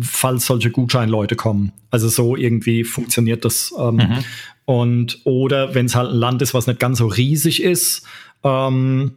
[0.00, 1.72] falls solche Gutscheinleute kommen.
[1.90, 3.74] Also so irgendwie funktioniert das.
[3.78, 4.24] Ähm, mhm.
[4.64, 8.06] Und oder wenn es halt ein Land ist, was nicht ganz so riesig ist,
[8.42, 9.12] ähm,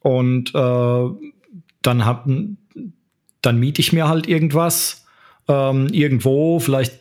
[0.00, 1.08] und äh,
[1.82, 2.28] dann hab,
[3.40, 4.99] dann miete ich mir halt irgendwas
[5.50, 6.94] ähm, irgendwo, vielleicht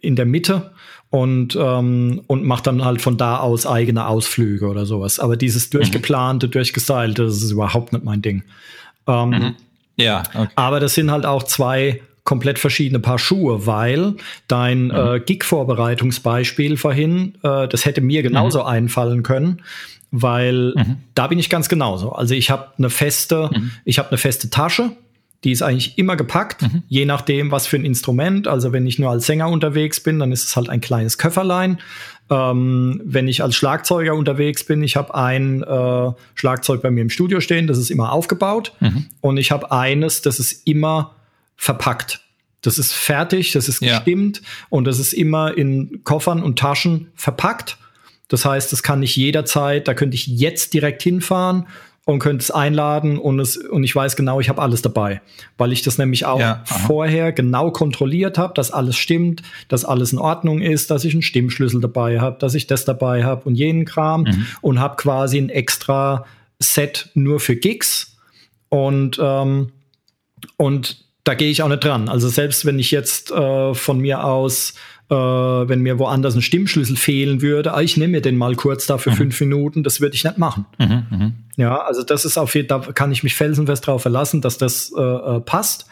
[0.00, 0.70] in der Mitte
[1.10, 5.18] und, ähm, und macht dann halt von da aus eigene Ausflüge oder sowas.
[5.18, 5.78] Aber dieses mhm.
[5.78, 6.52] durchgeplante, mhm.
[6.52, 8.44] durchgestylte, das ist überhaupt nicht mein Ding.
[9.08, 9.54] Ähm, mhm.
[9.96, 10.22] Ja.
[10.32, 10.48] Okay.
[10.54, 14.14] Aber das sind halt auch zwei komplett verschiedene Paar Schuhe, weil
[14.46, 14.90] dein mhm.
[14.90, 18.66] äh, Gig-Vorbereitungsbeispiel vorhin, äh, das hätte mir genauso mhm.
[18.66, 19.62] einfallen können,
[20.12, 20.96] weil mhm.
[21.16, 22.12] da bin ich ganz genauso.
[22.12, 23.72] Also ich habe eine feste, mhm.
[23.84, 24.92] ich habe eine feste Tasche,
[25.44, 26.82] die ist eigentlich immer gepackt, mhm.
[26.88, 28.46] je nachdem, was für ein Instrument.
[28.46, 31.78] Also wenn ich nur als Sänger unterwegs bin, dann ist es halt ein kleines Köfferlein.
[32.28, 37.10] Ähm, wenn ich als Schlagzeuger unterwegs bin, ich habe ein äh, Schlagzeug bei mir im
[37.10, 38.72] Studio stehen, das ist immer aufgebaut.
[38.80, 39.06] Mhm.
[39.20, 41.16] Und ich habe eines, das ist immer
[41.56, 42.20] verpackt.
[42.62, 44.46] Das ist fertig, das ist gestimmt ja.
[44.68, 47.78] und das ist immer in Koffern und Taschen verpackt.
[48.28, 51.66] Das heißt, das kann ich jederzeit, da könnte ich jetzt direkt hinfahren
[52.10, 55.20] und könnte es einladen und es und ich weiß genau, ich habe alles dabei,
[55.58, 60.12] weil ich das nämlich auch ja, vorher genau kontrolliert habe, dass alles stimmt, dass alles
[60.12, 63.54] in Ordnung ist, dass ich einen Stimmschlüssel dabei habe, dass ich das dabei habe und
[63.54, 64.46] jenen Kram mhm.
[64.60, 66.24] und habe quasi ein extra
[66.58, 68.16] Set nur für Gigs
[68.68, 69.70] und ähm,
[70.56, 72.08] und da gehe ich auch nicht dran.
[72.08, 74.74] Also selbst wenn ich jetzt äh, von mir aus
[75.10, 78.86] äh, wenn mir woanders ein Stimmschlüssel fehlen würde, ah, ich nehme mir den mal kurz
[78.86, 79.16] da für mhm.
[79.16, 80.66] fünf Minuten, das würde ich nicht machen.
[80.78, 81.32] Mhm, mh.
[81.60, 84.56] Ja, also das ist auf jeden Fall, da kann ich mich felsenfest darauf verlassen, dass
[84.56, 85.84] das äh, äh, passt.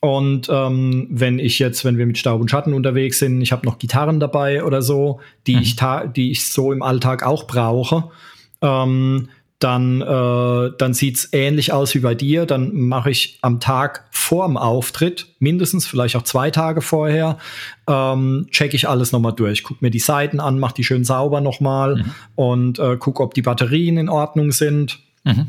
[0.00, 3.64] Und ähm, wenn ich jetzt, wenn wir mit Staub und Schatten unterwegs sind, ich habe
[3.64, 5.62] noch Gitarren dabei oder so, die mhm.
[5.62, 5.76] ich
[6.16, 8.10] die ich so im Alltag auch brauche,
[8.60, 12.46] ähm, dann, äh, dann sieht's ähnlich aus wie bei dir.
[12.46, 17.38] Dann mache ich am Tag vorm Auftritt, mindestens vielleicht auch zwei Tage vorher,
[17.88, 19.64] ähm, check ich alles nochmal durch.
[19.64, 22.14] Guck mir die Seiten an, mach die schön sauber nochmal mhm.
[22.36, 25.00] und äh, guck, ob die Batterien in Ordnung sind.
[25.24, 25.46] Mhm.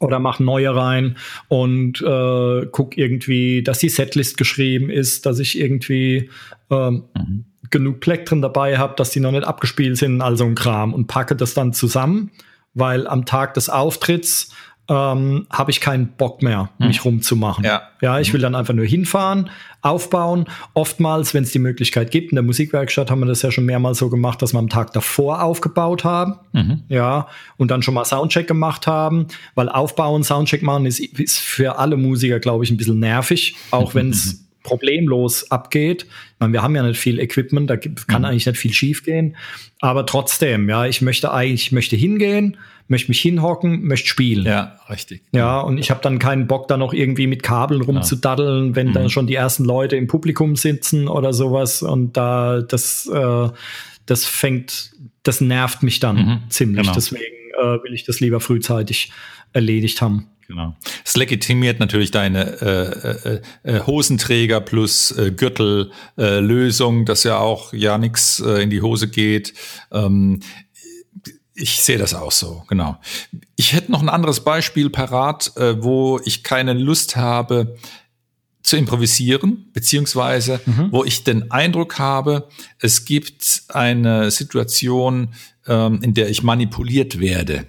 [0.00, 1.16] Oder mach neue rein
[1.48, 6.30] und äh, guck irgendwie, dass die Setlist geschrieben ist, dass ich irgendwie
[6.70, 7.44] ähm, mhm.
[7.70, 11.34] genug Plektren dabei habe, dass die noch nicht abgespielt sind, also ein Kram und packe
[11.34, 12.30] das dann zusammen
[12.78, 14.50] weil am Tag des Auftritts
[14.88, 16.86] ähm, habe ich keinen Bock mehr, hm.
[16.88, 17.64] mich rumzumachen.
[17.64, 17.82] Ja.
[18.00, 19.50] ja, ich will dann einfach nur hinfahren,
[19.82, 20.46] aufbauen.
[20.72, 23.98] Oftmals, wenn es die Möglichkeit gibt, in der Musikwerkstatt haben wir das ja schon mehrmals
[23.98, 26.36] so gemacht, dass wir am Tag davor aufgebaut haben.
[26.52, 26.84] Mhm.
[26.88, 31.78] Ja, und dann schon mal Soundcheck gemacht haben, weil aufbauen, Soundcheck machen ist, ist für
[31.78, 36.02] alle Musiker, glaube ich, ein bisschen nervig, auch wenn es problemlos abgeht.
[36.04, 38.24] Ich meine, wir haben ja nicht viel Equipment, da kann mhm.
[38.26, 39.36] eigentlich nicht viel schiefgehen.
[39.80, 42.56] Aber trotzdem, ja, ich möchte eigentlich, ich möchte hingehen,
[42.88, 44.46] möchte mich hinhocken, möchte spielen.
[44.46, 45.22] Ja, richtig.
[45.32, 48.92] Ja, und ich habe dann keinen Bock, da noch irgendwie mit Kabeln rumzudaddeln, wenn mhm.
[48.92, 51.82] dann schon die ersten Leute im Publikum sitzen oder sowas.
[51.82, 53.48] Und da das, äh,
[54.06, 56.40] das fängt, das nervt mich dann mhm.
[56.48, 56.82] ziemlich.
[56.82, 56.94] Genau.
[56.94, 59.12] Deswegen äh, will ich das lieber frühzeitig
[59.52, 60.28] erledigt haben.
[60.48, 60.74] Genau.
[61.04, 67.74] Es legitimiert natürlich deine äh, äh, äh, Hosenträger plus äh, Gürtellösung, äh, dass ja auch
[67.74, 69.52] ja nichts äh, in die Hose geht.
[69.92, 70.40] Ähm,
[71.52, 72.98] ich sehe das auch so, genau.
[73.56, 77.76] Ich hätte noch ein anderes Beispiel parat, äh, wo ich keine Lust habe
[78.68, 80.88] zu improvisieren, beziehungsweise mhm.
[80.92, 82.48] wo ich den Eindruck habe,
[82.80, 85.34] es gibt eine Situation,
[85.66, 87.66] ähm, in der ich manipuliert werde.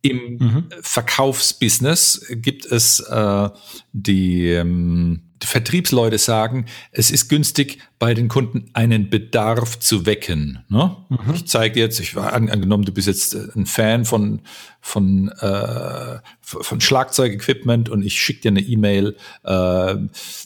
[0.00, 0.64] Im mhm.
[0.80, 3.48] Verkaufsbusiness gibt es äh,
[3.92, 10.64] die, ähm, die Vertriebsleute sagen, es ist günstig, bei den Kunden einen Bedarf zu wecken.
[10.68, 10.96] Ne?
[11.08, 11.34] Mhm.
[11.34, 14.40] Ich zeige jetzt, ich war an, angenommen, du bist jetzt äh, ein Fan von
[14.80, 19.96] von äh, von Schlagzeugequipment und ich schicke dir eine E-Mail, äh,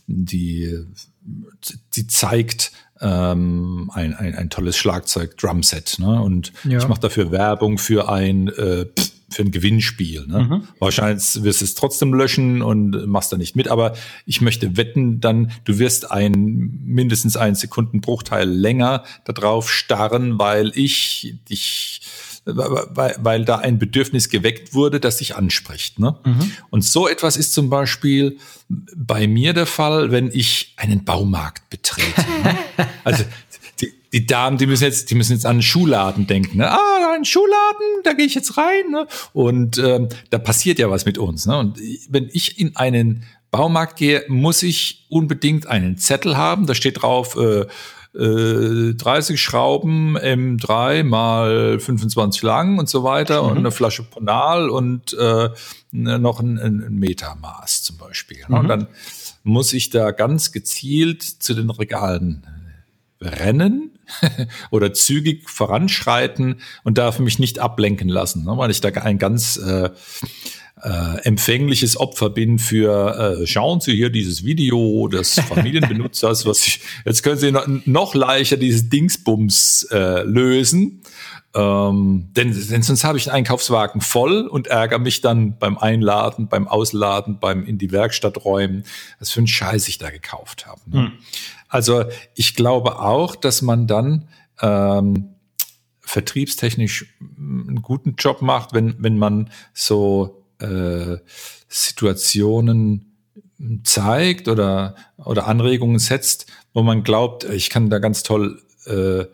[0.06, 0.84] die
[1.94, 5.98] die zeigt ähm, ein, ein, ein tolles Schlagzeug-Drumset.
[5.98, 6.20] Ne?
[6.20, 6.78] Und ja.
[6.78, 8.86] ich mache dafür Werbung für ein äh,
[9.28, 10.26] für ein Gewinnspiel.
[10.26, 10.44] Ne?
[10.44, 10.68] Mhm.
[10.78, 15.20] Wahrscheinlich wirst du es trotzdem löschen und machst da nicht mit, aber ich möchte wetten,
[15.20, 22.02] dann du wirst ein mindestens einen Sekundenbruchteil länger darauf starren, weil ich dich
[22.46, 25.98] weil, weil da ein Bedürfnis geweckt wurde, das dich anspricht.
[25.98, 26.16] Ne?
[26.24, 26.52] Mhm.
[26.70, 32.24] Und so etwas ist zum Beispiel bei mir der Fall, wenn ich einen Baumarkt betrete.
[32.44, 32.56] ne?
[33.04, 33.22] Also
[33.80, 36.58] die, die Damen, die müssen jetzt, die müssen jetzt an einen Schuhladen denken.
[36.58, 36.70] Ne?
[36.70, 38.90] Ah, ein Schuhladen, da gehe ich jetzt rein.
[38.90, 39.06] Ne?
[39.32, 41.46] Und ähm, da passiert ja was mit uns.
[41.46, 41.58] Ne?
[41.58, 46.66] Und wenn ich in einen Baumarkt gehe, muss ich unbedingt einen Zettel haben.
[46.66, 47.66] Da steht drauf äh,
[48.18, 53.50] äh, 30 Schrauben M3 mal 25 lang und so weiter mhm.
[53.50, 55.50] und eine Flasche Ponal und äh,
[55.92, 58.44] noch ein, ein Metermaß zum Beispiel.
[58.48, 58.54] Mhm.
[58.54, 58.88] Und dann
[59.42, 62.46] muss ich da ganz gezielt zu den Regalen
[63.20, 63.98] rennen
[64.70, 69.56] oder zügig voranschreiten und darf mich nicht ablenken lassen, ne, weil ich da ein ganz
[69.56, 69.90] äh,
[70.82, 76.80] äh, empfängliches Opfer bin für, äh, schauen Sie hier dieses Video des Familienbenutzers, was ich,
[77.04, 81.02] jetzt können Sie noch, noch leichter dieses Dingsbums äh, lösen.
[81.54, 86.48] Ähm, denn, denn sonst habe ich einen Einkaufswagen voll und ärgere mich dann beim Einladen,
[86.48, 88.84] beim Ausladen, beim in die Werkstatt räumen,
[89.18, 90.80] was für ein Scheiß ich da gekauft habe.
[90.86, 90.98] Ne?
[90.98, 91.12] Hm.
[91.68, 94.28] Also ich glaube auch, dass man dann
[94.60, 95.34] ähm,
[96.00, 101.16] vertriebstechnisch einen guten Job macht, wenn, wenn man so äh,
[101.68, 103.12] Situationen
[103.84, 109.24] zeigt oder, oder Anregungen setzt, wo man glaubt, ich kann da ganz toll äh,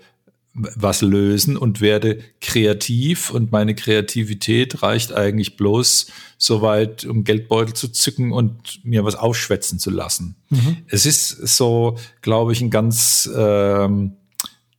[0.54, 7.74] was lösen und werde kreativ und meine Kreativität reicht eigentlich bloß so weit, um Geldbeutel
[7.74, 10.36] zu zücken und mir was aufschwätzen zu lassen.
[10.50, 10.78] Mhm.
[10.88, 14.12] Es ist so, glaube ich, ein ganz ähm,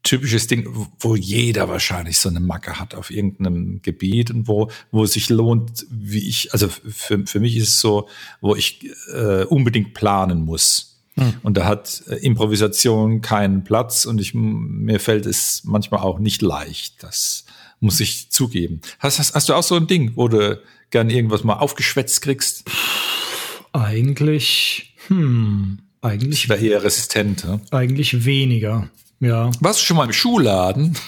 [0.04, 0.68] typisches Ding,
[1.00, 5.30] wo jeder wahrscheinlich so eine Macke hat auf irgendeinem Gebiet und wo, wo es sich
[5.30, 8.08] lohnt, wie ich, also für, für mich ist es so,
[8.42, 10.93] wo ich äh, unbedingt planen muss.
[11.16, 11.34] Hm.
[11.44, 16.42] Und da hat äh, Improvisation keinen Platz und ich, mir fällt es manchmal auch nicht
[16.42, 17.04] leicht.
[17.04, 17.46] Das
[17.80, 18.82] muss ich zugeben.
[19.00, 22.64] Hast, hast, hast du auch so ein Ding, wo du gern irgendwas mal aufgeschwätzt kriegst?
[23.74, 26.44] Eigentlich, hm, eigentlich.
[26.44, 27.44] Ich wäre eher resistent.
[27.44, 27.60] Ja?
[27.72, 29.52] Eigentlich weniger, ja.
[29.60, 30.98] Warst du schon mal im Schuhladen?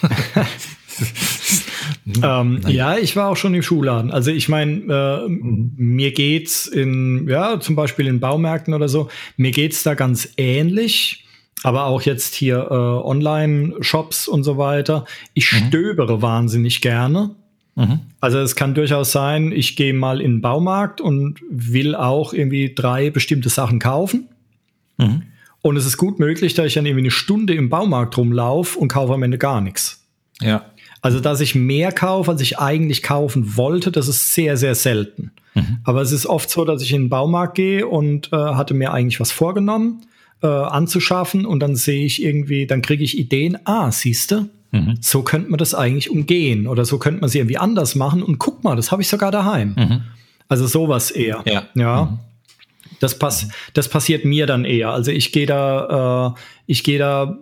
[2.23, 4.11] ähm, ja, ich war auch schon im Schuhladen.
[4.11, 9.51] Also ich meine, äh, mir geht's in, ja, zum Beispiel in Baumärkten oder so, mir
[9.51, 11.21] geht's da ganz ähnlich.
[11.63, 15.05] Aber auch jetzt hier äh, Online-Shops und so weiter.
[15.33, 15.67] Ich mhm.
[15.67, 17.31] stöbere wahnsinnig gerne.
[17.75, 18.01] Mhm.
[18.19, 22.73] Also es kann durchaus sein, ich gehe mal in den Baumarkt und will auch irgendwie
[22.75, 24.29] drei bestimmte Sachen kaufen.
[24.97, 25.23] Mhm.
[25.61, 28.87] Und es ist gut möglich, dass ich dann irgendwie eine Stunde im Baumarkt rumlaufe und
[28.87, 30.05] kaufe am Ende gar nichts.
[30.41, 30.65] Ja.
[31.05, 35.31] Also, dass ich mehr kaufe, als ich eigentlich kaufen wollte, das ist sehr, sehr selten.
[35.53, 35.77] Mhm.
[35.83, 38.91] Aber es ist oft so, dass ich in den Baumarkt gehe und äh, hatte mir
[38.91, 40.07] eigentlich was vorgenommen
[40.41, 44.97] äh, anzuschaffen und dann sehe ich irgendwie, dann kriege ich Ideen, ah, siehste, mhm.
[44.99, 48.39] so könnte man das eigentlich umgehen oder so könnte man sie irgendwie anders machen und
[48.39, 49.75] guck mal, das habe ich sogar daheim.
[49.77, 50.01] Mhm.
[50.47, 51.43] Also sowas eher.
[51.45, 51.67] Ja.
[51.75, 52.05] ja.
[52.05, 52.19] Mhm.
[52.99, 54.89] Das, pass das passiert mir dann eher.
[54.89, 57.37] Also ich gehe da, äh, ich gehe da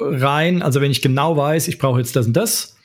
[0.00, 2.76] rein, also wenn ich genau weiß, ich brauche jetzt das und das,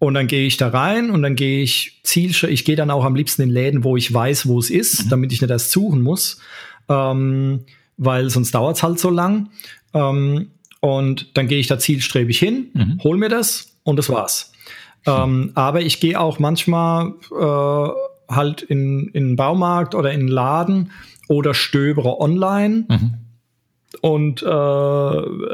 [0.00, 3.04] und dann gehe ich da rein und dann gehe ich Zielschritt, ich gehe dann auch
[3.04, 5.08] am liebsten in Läden, wo ich weiß, wo es ist, mhm.
[5.10, 6.40] damit ich nicht erst suchen muss.
[6.88, 7.60] Ähm,
[7.98, 9.50] weil sonst dauert es halt so lang.
[9.92, 13.00] Ähm, und dann gehe ich da zielstrebig hin, mhm.
[13.04, 14.52] hol mir das und das war's.
[15.06, 20.28] Ähm, aber ich gehe auch manchmal äh, halt in, in den Baumarkt oder in den
[20.28, 20.92] Laden
[21.28, 22.86] oder stöbere online.
[24.02, 24.46] Mhm und äh,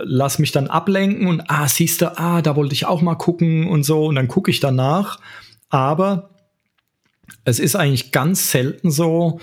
[0.04, 3.66] lass mich dann ablenken und ah, siehst du, ah, da wollte ich auch mal gucken
[3.66, 5.18] und so und dann gucke ich danach.
[5.68, 6.30] Aber
[7.44, 9.40] es ist eigentlich ganz selten so,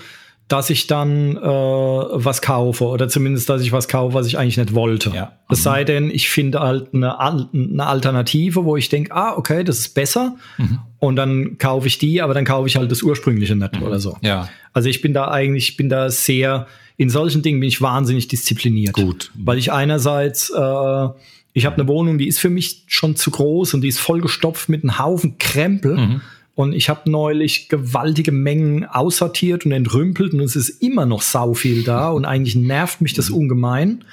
[0.48, 4.58] dass ich dann äh, was kaufe oder zumindest, dass ich was kaufe, was ich eigentlich
[4.58, 5.10] nicht wollte.
[5.10, 5.32] Ja.
[5.50, 5.62] Es mhm.
[5.62, 9.94] sei denn, ich finde halt eine, eine Alternative, wo ich denke, ah, okay, das ist
[9.94, 10.80] besser mhm.
[10.98, 13.82] und dann kaufe ich die, aber dann kaufe ich halt das ursprüngliche nicht mhm.
[13.82, 14.16] oder so.
[14.20, 14.48] Ja.
[14.72, 18.94] Also ich bin da eigentlich, bin da sehr, in solchen Dingen bin ich wahnsinnig diszipliniert.
[18.94, 19.30] Gut.
[19.34, 21.08] Weil ich einerseits, äh,
[21.52, 24.68] ich habe eine Wohnung, die ist für mich schon zu groß und die ist vollgestopft
[24.68, 25.96] mit einem Haufen Krempel.
[25.96, 26.20] Mhm.
[26.54, 31.52] Und ich habe neulich gewaltige Mengen aussortiert und entrümpelt und es ist immer noch sau
[31.52, 34.04] viel da und eigentlich nervt mich das ungemein.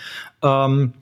[0.41, 0.93] Ähm,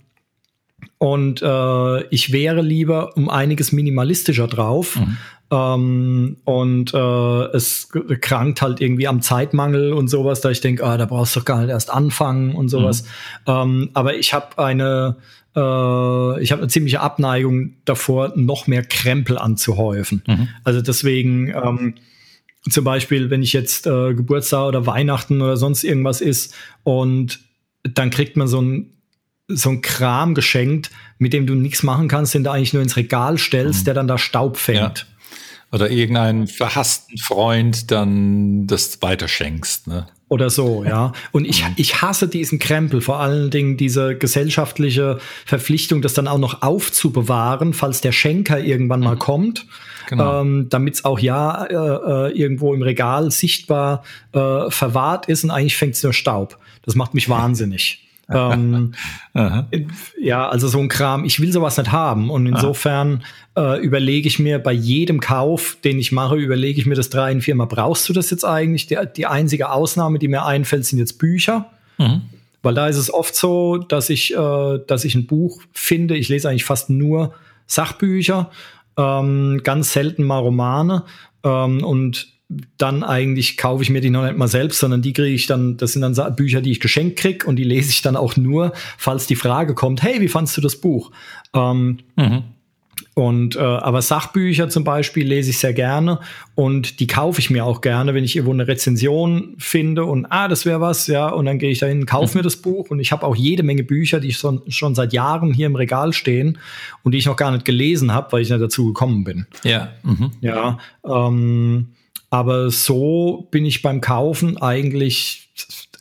[1.00, 4.98] und äh, ich wäre lieber um einiges minimalistischer drauf.
[4.98, 5.18] Mhm.
[5.52, 7.90] Ähm, und äh, es
[8.22, 11.46] krankt halt irgendwie am Zeitmangel und sowas, da ich denke, ah, da brauchst du doch
[11.46, 13.04] gar nicht erst anfangen und sowas.
[13.48, 13.54] Mhm.
[13.54, 15.16] Ähm, aber ich habe eine
[15.56, 20.22] äh, ich habe eine ziemliche Abneigung davor, noch mehr Krempel anzuhäufen.
[20.28, 20.50] Mhm.
[20.66, 21.96] Also deswegen ähm,
[22.70, 27.40] zum Beispiel, wenn ich jetzt äh, Geburtstag oder Weihnachten oder sonst irgendwas ist und
[27.84, 28.99] dann kriegt man so ein
[29.50, 32.96] so ein Kram geschenkt, mit dem du nichts machen kannst, den du eigentlich nur ins
[32.96, 33.86] Regal stellst, mhm.
[33.86, 35.00] der dann da Staub fängt.
[35.00, 35.06] Ja.
[35.72, 39.88] Oder irgendeinen verhassten Freund dann das weiterschenkst.
[39.88, 40.08] Ne?
[40.28, 41.12] Oder so, ja.
[41.32, 41.74] Und ich, mhm.
[41.76, 47.74] ich hasse diesen Krempel, vor allen Dingen diese gesellschaftliche Verpflichtung, das dann auch noch aufzubewahren,
[47.74, 49.20] falls der Schenker irgendwann mal mhm.
[49.20, 49.66] kommt.
[50.08, 50.42] Genau.
[50.42, 55.52] Ähm, Damit es auch ja äh, äh, irgendwo im Regal sichtbar äh, verwahrt ist und
[55.52, 56.58] eigentlich fängt es nur Staub.
[56.84, 58.09] Das macht mich wahnsinnig.
[58.32, 58.94] Ähm,
[60.22, 62.30] ja, also so ein Kram, ich will sowas nicht haben.
[62.30, 63.24] Und insofern
[63.56, 67.40] äh, überlege ich mir bei jedem Kauf, den ich mache, überlege ich mir das drei,
[67.42, 68.88] vier Mal, brauchst du das jetzt eigentlich?
[68.88, 71.70] Die, die einzige Ausnahme, die mir einfällt, sind jetzt Bücher.
[71.98, 72.22] Mhm.
[72.62, 76.30] Weil da ist es oft so, dass ich, äh, dass ich ein Buch finde, ich
[76.30, 77.34] lese eigentlich fast nur
[77.68, 78.52] Sachbücher,
[78.98, 81.04] ähm, ganz selten mal Romane.
[81.44, 82.28] Ähm, und
[82.78, 85.78] dann eigentlich kaufe ich mir die noch nicht mal selbst, sondern die kriege ich dann,
[85.78, 88.74] das sind dann Bücher, die ich geschenkt krieg und die lese ich dann auch nur,
[88.98, 91.12] falls die Frage kommt, hey, wie fandst du das Buch?
[91.54, 92.44] Ähm, mhm.
[93.14, 96.20] Und äh, aber Sachbücher zum Beispiel lese ich sehr gerne
[96.56, 100.48] und die kaufe ich mir auch gerne, wenn ich irgendwo eine Rezension finde und ah,
[100.48, 103.12] das wäre was, ja, und dann gehe ich dahin, kaufe mir das Buch und ich
[103.12, 106.58] habe auch jede Menge Bücher, die ich schon, schon seit Jahren hier im Regal stehen
[107.04, 109.46] und die ich noch gar nicht gelesen habe, weil ich nicht dazu gekommen bin.
[109.64, 109.90] Ja.
[110.04, 110.32] Mhm.
[110.42, 110.78] Ja.
[111.06, 111.90] Ähm,
[112.30, 115.50] aber so bin ich beim Kaufen eigentlich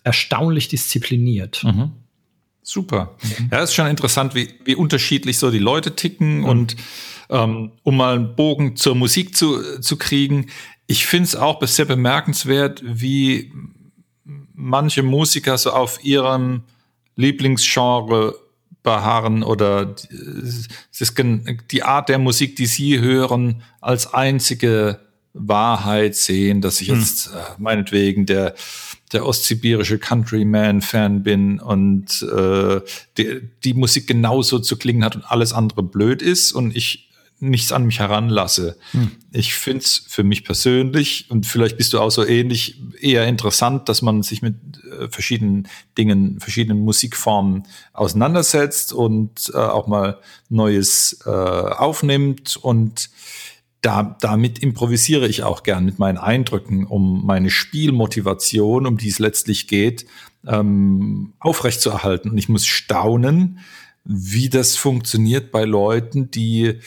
[0.05, 1.64] erstaunlich diszipliniert.
[1.64, 1.93] Mhm.
[2.62, 3.17] Super.
[3.23, 3.49] Mhm.
[3.51, 6.38] Ja, ist schon interessant, wie, wie unterschiedlich so die Leute ticken.
[6.38, 6.45] Mhm.
[6.45, 6.77] Und
[7.31, 10.47] ähm, um mal einen Bogen zur Musik zu, zu kriegen,
[10.87, 13.53] ich finde es auch sehr bemerkenswert, wie
[14.55, 16.62] manche Musiker so auf ihrem
[17.17, 18.35] Lieblingsgenre
[18.83, 19.95] beharren oder
[21.71, 25.01] die Art der Musik, die sie hören, als einzige
[25.38, 26.98] Wahrheit sehen, dass ich hm.
[26.98, 28.55] jetzt äh, meinetwegen der
[29.12, 32.81] der ostsibirische Countryman-Fan bin und äh,
[33.16, 37.09] die, die Musik genauso zu klingen hat und alles andere blöd ist und ich
[37.40, 38.77] nichts an mich heranlasse.
[38.90, 39.12] Hm.
[39.31, 44.03] Ich find's für mich persönlich und vielleicht bist du auch so ähnlich eher interessant, dass
[44.03, 51.31] man sich mit äh, verschiedenen Dingen, verschiedenen Musikformen auseinandersetzt und äh, auch mal Neues äh,
[51.31, 53.09] aufnimmt und
[53.81, 59.19] da, damit improvisiere ich auch gern mit meinen Eindrücken, um meine Spielmotivation, um die es
[59.19, 60.07] letztlich geht,
[60.47, 62.31] ähm, aufrechtzuerhalten.
[62.31, 63.61] Und ich muss staunen,
[64.05, 66.81] wie das funktioniert bei Leuten, die,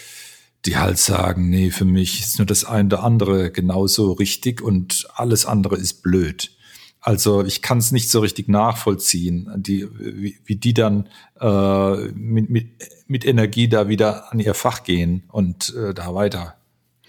[0.65, 5.07] die halt sagen, nee, für mich ist nur das eine oder andere genauso richtig und
[5.15, 6.51] alles andere ist blöd.
[6.99, 12.49] Also ich kann es nicht so richtig nachvollziehen, die, wie, wie die dann äh, mit,
[12.49, 12.67] mit,
[13.07, 16.60] mit Energie da wieder an ihr Fach gehen und äh, da weiter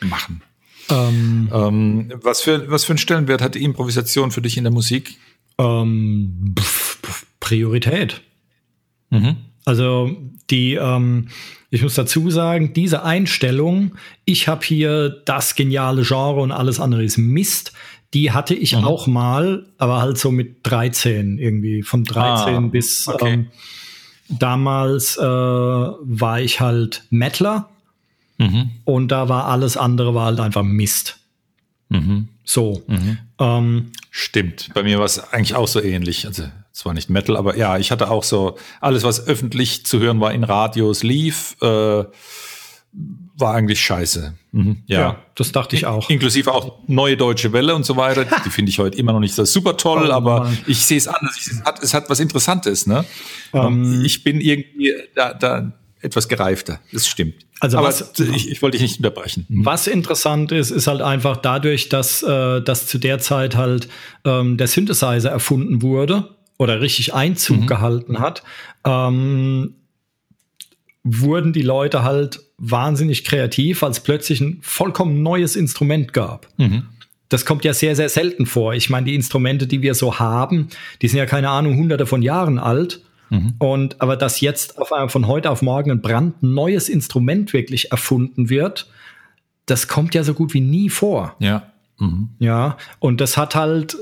[0.07, 0.43] machen.
[0.91, 4.73] Ähm, ähm, was, für, was für einen Stellenwert hat die Improvisation für dich in der
[4.73, 5.17] Musik?
[5.59, 6.55] Ähm,
[7.41, 8.23] Priorität.
[9.11, 9.37] Mhm.
[9.65, 10.11] Also
[10.51, 11.29] die, ähm,
[11.71, 13.93] ich muss dazu sagen, diese Einstellung,
[14.25, 17.73] ich habe hier das geniale Genre und alles andere ist Mist,
[18.15, 18.85] die hatte ich mhm.
[18.85, 23.33] auch mal, aber halt so mit 13 irgendwie, von 13 ah, bis okay.
[23.33, 23.47] ähm,
[24.29, 27.72] damals äh, war ich halt Mettler
[28.43, 28.71] Mhm.
[28.85, 31.19] Und da war alles andere war halt einfach Mist.
[31.89, 32.29] Mhm.
[32.45, 32.83] So.
[32.87, 33.19] Mhm.
[33.39, 34.71] Ähm, Stimmt.
[34.75, 36.27] Bei mir war es eigentlich auch so ähnlich.
[36.27, 40.21] Also zwar nicht Metal, aber ja, ich hatte auch so alles, was öffentlich zu hören
[40.21, 42.05] war in Radios, lief, äh,
[43.35, 44.35] war eigentlich scheiße.
[44.53, 44.83] Mhm.
[44.87, 45.01] Ja.
[45.01, 45.19] ja.
[45.35, 46.11] das dachte ich auch.
[46.11, 48.27] Inklusive auch neue deutsche Welle und so weiter.
[48.45, 50.59] Die finde ich heute immer noch nicht so super toll, oh, aber Mann.
[50.67, 51.37] ich sehe es anders.
[51.39, 52.87] Es hat, es hat was Interessantes.
[52.87, 53.05] Ne?
[53.53, 54.05] Um, ähm.
[54.05, 55.73] ich bin irgendwie da, da
[56.03, 56.81] etwas gereifter.
[56.93, 57.35] Das stimmt.
[57.61, 59.47] Also Aber was, ich, ich wollte dich nicht unterbrechen.
[59.49, 59.65] Mhm.
[59.65, 63.89] Was interessant ist, ist halt einfach dadurch, dass, äh, dass zu der Zeit halt
[64.25, 66.29] ähm, der Synthesizer erfunden wurde
[66.59, 67.67] oder richtig Einzug mhm.
[67.67, 68.43] gehalten hat,
[68.85, 69.75] ähm,
[71.05, 76.49] wurden die Leute halt wahnsinnig kreativ, als plötzlich ein vollkommen neues Instrument gab.
[76.59, 76.85] Mhm.
[77.29, 78.75] Das kommt ja sehr, sehr selten vor.
[78.75, 80.69] Ich meine, die Instrumente, die wir so haben,
[81.01, 83.01] die sind ja keine Ahnung, hunderte von Jahren alt.
[83.33, 83.55] Mhm.
[83.59, 88.91] Und aber dass jetzt auf von heute auf morgen ein brandneues Instrument wirklich erfunden wird,
[89.65, 91.35] das kommt ja so gut wie nie vor.
[91.39, 91.73] Ja.
[91.99, 92.29] Mhm.
[92.39, 93.97] Ja, und das hat halt,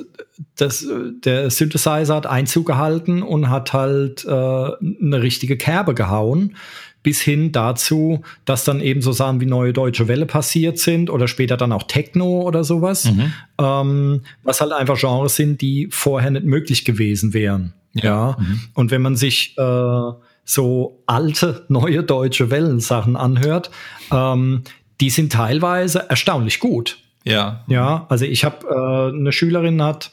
[0.56, 0.84] das,
[1.24, 6.56] der Synthesizer hat Einzug gehalten und hat halt äh, eine richtige Kerbe gehauen,
[7.02, 11.28] bis hin dazu, dass dann eben so Sachen wie Neue Deutsche Welle passiert sind oder
[11.28, 13.32] später dann auch Techno oder sowas, mhm.
[13.58, 17.72] ähm, was halt einfach Genres sind, die vorher nicht möglich gewesen wären.
[17.94, 18.04] Ja.
[18.04, 18.36] ja.
[18.38, 18.60] Mhm.
[18.74, 20.10] Und wenn man sich äh,
[20.44, 23.70] so alte, neue deutsche Wellensachen anhört,
[24.12, 24.62] ähm,
[25.00, 26.98] die sind teilweise erstaunlich gut.
[27.24, 27.64] Ja.
[27.68, 30.12] Ja, also ich habe äh, eine Schülerin hat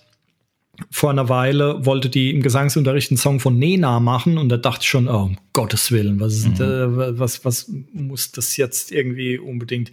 [0.92, 4.82] vor einer Weile wollte die im Gesangsunterricht einen Song von Nena machen und da dachte
[4.84, 6.66] ich schon, oh, um Gottes Willen, was, ist, mhm.
[6.66, 9.92] äh, was, was muss das jetzt irgendwie unbedingt?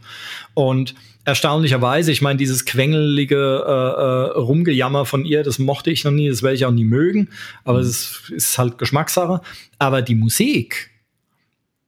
[0.52, 6.12] Und erstaunlicherweise, ich meine, dieses quengelige äh, äh, Rumgejammer von ihr, das mochte ich noch
[6.12, 7.30] nie, das werde ich auch nie mögen,
[7.64, 7.86] aber mhm.
[7.86, 9.40] es ist, halt Geschmackssache.
[9.78, 10.90] Aber die Musik,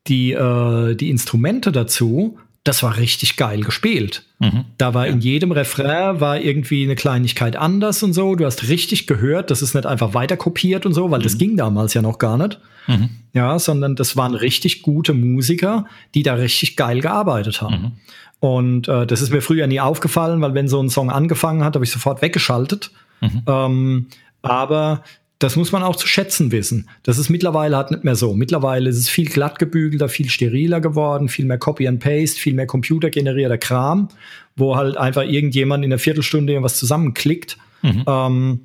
[0.06, 4.24] die, äh, die Instrumente dazu, das war richtig geil gespielt.
[4.38, 4.64] Mhm.
[4.78, 5.12] Da war ja.
[5.12, 8.34] in jedem Refrain war irgendwie eine Kleinigkeit anders und so.
[8.34, 11.24] Du hast richtig gehört, das ist nicht einfach weiter kopiert und so, weil mhm.
[11.24, 12.58] das ging damals ja noch gar nicht.
[12.86, 13.10] Mhm.
[13.32, 17.82] Ja, sondern das waren richtig gute Musiker, die da richtig geil gearbeitet haben.
[17.82, 17.92] Mhm.
[18.38, 21.74] Und äh, das ist mir früher nie aufgefallen, weil wenn so ein Song angefangen hat,
[21.74, 22.90] habe ich sofort weggeschaltet.
[23.20, 23.42] Mhm.
[23.46, 24.06] Ähm,
[24.42, 25.02] aber
[25.38, 26.88] das muss man auch zu schätzen wissen.
[27.02, 28.34] Das ist mittlerweile halt nicht mehr so.
[28.34, 32.66] Mittlerweile ist es viel glattgebügelter, viel steriler geworden, viel mehr Copy and Paste, viel mehr
[32.66, 34.08] computergenerierter Kram,
[34.56, 37.58] wo halt einfach irgendjemand in einer Viertelstunde irgendwas zusammenklickt.
[37.82, 38.04] Mhm.
[38.06, 38.60] Ähm,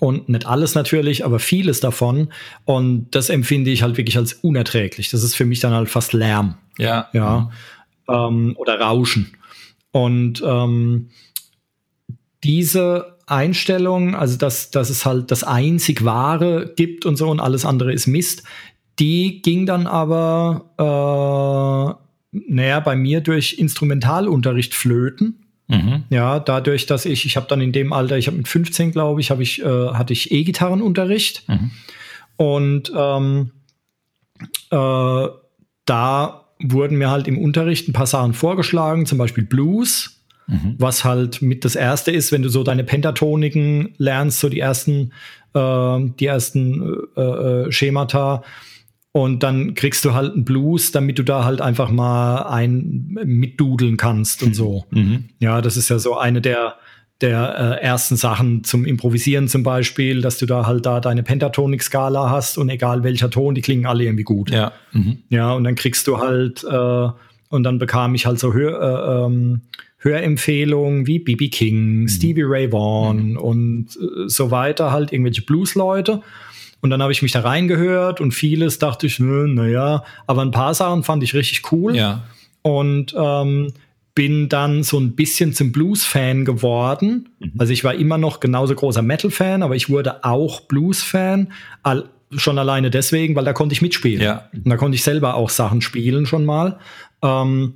[0.00, 2.32] und nicht alles natürlich, aber vieles davon.
[2.64, 5.10] Und das empfinde ich halt wirklich als unerträglich.
[5.10, 6.56] Das ist für mich dann halt fast Lärm.
[6.78, 7.08] Ja.
[7.12, 7.50] Ja.
[8.08, 8.14] Mhm.
[8.14, 9.32] Ähm, oder Rauschen.
[9.92, 11.10] Und ähm,
[12.42, 17.64] diese Einstellung, also dass, dass es halt das einzig Wahre gibt und so und alles
[17.64, 18.42] andere ist Mist,
[18.98, 21.98] die ging dann aber,
[22.32, 25.46] äh, naja, bei mir durch Instrumentalunterricht flöten.
[25.68, 26.04] Mhm.
[26.10, 29.20] Ja, dadurch, dass ich, ich habe dann in dem Alter, ich habe mit 15, glaube
[29.20, 31.48] ich, habe ich, äh, hatte ich E-Gitarrenunterricht.
[31.48, 31.70] Mhm.
[32.36, 33.50] Und ähm,
[34.70, 35.28] äh,
[35.84, 40.17] da wurden mir halt im Unterricht ein paar Sachen vorgeschlagen, zum Beispiel Blues.
[40.48, 40.76] Mhm.
[40.78, 45.12] Was halt mit das erste ist, wenn du so deine Pentatoniken lernst, so die ersten,
[45.54, 48.42] äh, die ersten äh, äh, Schemata.
[49.12, 53.96] Und dann kriegst du halt einen Blues, damit du da halt einfach mal ein mitdudeln
[53.96, 54.84] kannst und so.
[54.90, 55.30] Mhm.
[55.38, 56.76] Ja, das ist ja so eine der,
[57.20, 62.30] der äh, ersten Sachen zum Improvisieren zum Beispiel, dass du da halt da deine Pentatonik-Skala
[62.30, 64.50] hast und egal welcher Ton, die klingen alle irgendwie gut.
[64.50, 64.72] Ja.
[64.92, 65.18] Mhm.
[65.28, 67.08] Ja, und dann kriegst du halt, äh,
[67.50, 69.62] und dann bekam ich halt so Hör, äh, ähm,
[69.98, 72.08] Hörempfehlungen wie BB King, mhm.
[72.08, 73.36] Stevie Ray Vaughan mhm.
[73.36, 76.22] und äh, so weiter, halt irgendwelche Blues-Leute.
[76.80, 80.74] Und dann habe ich mich da reingehört und vieles dachte ich, naja, aber ein paar
[80.74, 81.96] Sachen fand ich richtig cool.
[81.96, 82.22] Ja.
[82.62, 83.72] Und ähm,
[84.14, 87.28] bin dann so ein bisschen zum Blues-Fan geworden.
[87.38, 87.52] Mhm.
[87.58, 91.52] Also ich war immer noch genauso großer Metal-Fan, aber ich wurde auch Blues-Fan.
[92.32, 94.20] Schon alleine deswegen, weil da konnte ich mitspielen.
[94.20, 94.48] Ja.
[94.52, 96.78] Und da konnte ich selber auch Sachen spielen schon mal.
[97.22, 97.74] Ähm,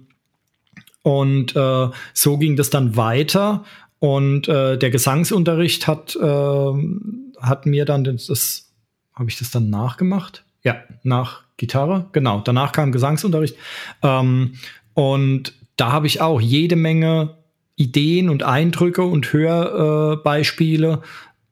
[1.03, 3.64] und äh, so ging das dann weiter.
[3.98, 6.72] Und äh, der Gesangsunterricht hat, äh,
[7.40, 8.72] hat mir dann das, das
[9.14, 10.44] habe ich das dann nachgemacht?
[10.64, 12.40] Ja, nach Gitarre, genau.
[12.40, 13.57] Danach kam Gesangsunterricht.
[14.03, 14.55] Ähm,
[14.94, 17.36] und da habe ich auch jede Menge
[17.76, 21.03] Ideen und Eindrücke und Hörbeispiele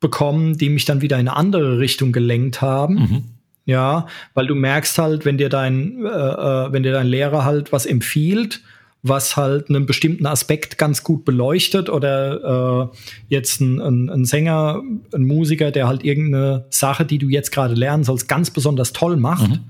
[0.00, 2.94] bekommen, die mich dann wieder in eine andere Richtung gelenkt haben.
[2.94, 3.24] Mhm.
[3.66, 7.72] Ja, weil du merkst halt, wenn dir dein, äh, äh wenn dir dein Lehrer halt
[7.72, 8.62] was empfiehlt,
[9.02, 12.96] was halt einen bestimmten Aspekt ganz gut beleuchtet oder äh,
[13.28, 14.82] jetzt ein, ein, ein, Sänger,
[15.14, 19.16] ein Musiker, der halt irgendeine Sache, die du jetzt gerade lernen sollst, ganz besonders toll
[19.16, 19.48] macht.
[19.48, 19.60] Mhm.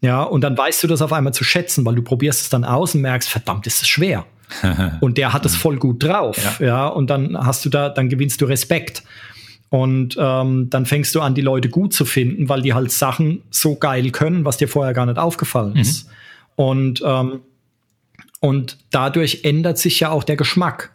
[0.00, 2.64] Ja, und dann weißt du das auf einmal zu schätzen, weil du probierst es dann
[2.64, 4.24] aus und merkst, verdammt, ist es schwer.
[5.00, 6.66] und der hat es voll gut drauf, ja.
[6.66, 9.02] ja, und dann hast du da, dann gewinnst du Respekt.
[9.70, 13.42] Und ähm, dann fängst du an, die Leute gut zu finden, weil die halt Sachen
[13.48, 16.06] so geil können, was dir vorher gar nicht aufgefallen ist.
[16.06, 16.12] Mhm.
[16.56, 17.40] Und, ähm,
[18.42, 20.90] und dadurch ändert sich ja auch der Geschmack.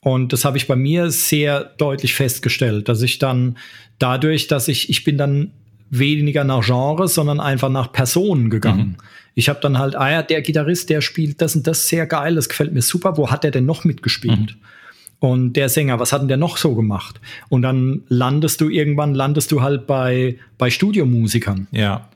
[0.00, 3.58] Und das habe ich bei mir sehr deutlich festgestellt, dass ich dann
[3.98, 5.50] dadurch, dass ich, ich bin dann
[5.90, 8.96] weniger nach Genre, sondern einfach nach Personen gegangen.
[8.98, 9.04] Mhm.
[9.34, 12.36] Ich habe dann halt, ah ja, der Gitarrist, der spielt das und das sehr geil,
[12.36, 13.18] das gefällt mir super.
[13.18, 14.38] Wo hat der denn noch mitgespielt?
[14.38, 15.18] Mhm.
[15.18, 17.20] Und der Sänger, was hat denn der noch so gemacht?
[17.50, 21.66] Und dann landest du irgendwann, landest du halt bei, bei Studiomusikern.
[21.72, 22.08] Ja.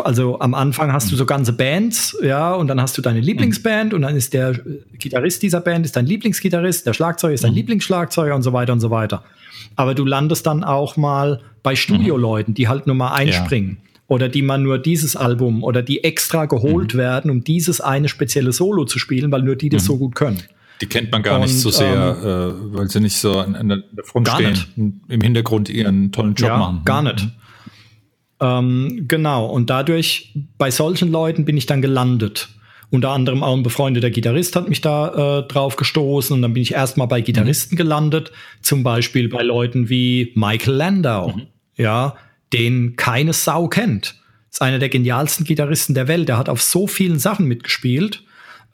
[0.00, 3.94] Also am Anfang hast du so ganze Bands, ja, und dann hast du deine Lieblingsband
[3.94, 4.58] und dann ist der
[4.98, 7.56] Gitarrist dieser Band ist dein Lieblingsgitarrist, der Schlagzeuger ist dein mhm.
[7.58, 9.22] Lieblingsschlagzeuger und so weiter und so weiter.
[9.76, 13.78] Aber du landest dann auch mal bei Studioleuten, die halt nur mal einspringen.
[13.80, 13.86] Ja.
[14.08, 16.98] Oder die man nur dieses Album oder die extra geholt mhm.
[16.98, 19.86] werden, um dieses eine spezielle Solo zu spielen, weil nur die das mhm.
[19.86, 20.42] so gut können.
[20.80, 23.56] Die kennt man gar und, nicht so sehr, ähm, äh, weil sie nicht so an,
[23.56, 24.98] an der Front stehen, nicht.
[25.08, 26.82] im Hintergrund ihren tollen Job ja, machen.
[26.84, 27.28] Gar nicht.
[28.40, 32.48] Ähm, genau, und dadurch, bei solchen Leuten bin ich dann gelandet.
[32.90, 36.62] Unter anderem auch ein befreundeter Gitarrist hat mich da äh, drauf gestoßen und dann bin
[36.62, 37.78] ich erstmal bei Gitarristen mhm.
[37.78, 38.32] gelandet,
[38.62, 41.46] zum Beispiel bei Leuten wie Michael Landau, mhm.
[41.76, 42.16] ja,
[42.52, 44.14] den keine Sau kennt.
[44.50, 46.28] Ist einer der genialsten Gitarristen der Welt.
[46.28, 48.22] Der hat auf so vielen Sachen mitgespielt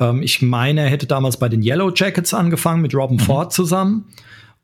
[0.02, 3.22] ähm, ich meine, er hätte damals bei den Yellow Jackets angefangen mit Robin mhm.
[3.22, 4.06] Ford zusammen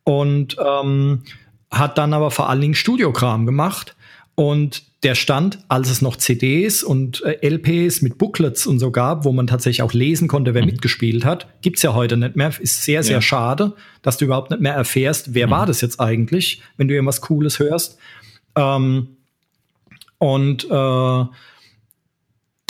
[0.04, 1.22] und ähm,
[1.70, 3.94] hat dann aber vor allen Dingen Studiokram gemacht.
[4.38, 9.24] Und der stand, als es noch CDs und äh, LPs mit Booklets und so gab,
[9.24, 10.68] wo man tatsächlich auch lesen konnte, wer mhm.
[10.68, 12.52] mitgespielt hat, gibt's ja heute nicht mehr.
[12.60, 13.20] Ist sehr, sehr ja.
[13.20, 15.50] schade, dass du überhaupt nicht mehr erfährst, wer mhm.
[15.50, 17.98] war das jetzt eigentlich, wenn du irgendwas Cooles hörst.
[18.54, 19.08] Ähm,
[20.18, 21.30] und äh, da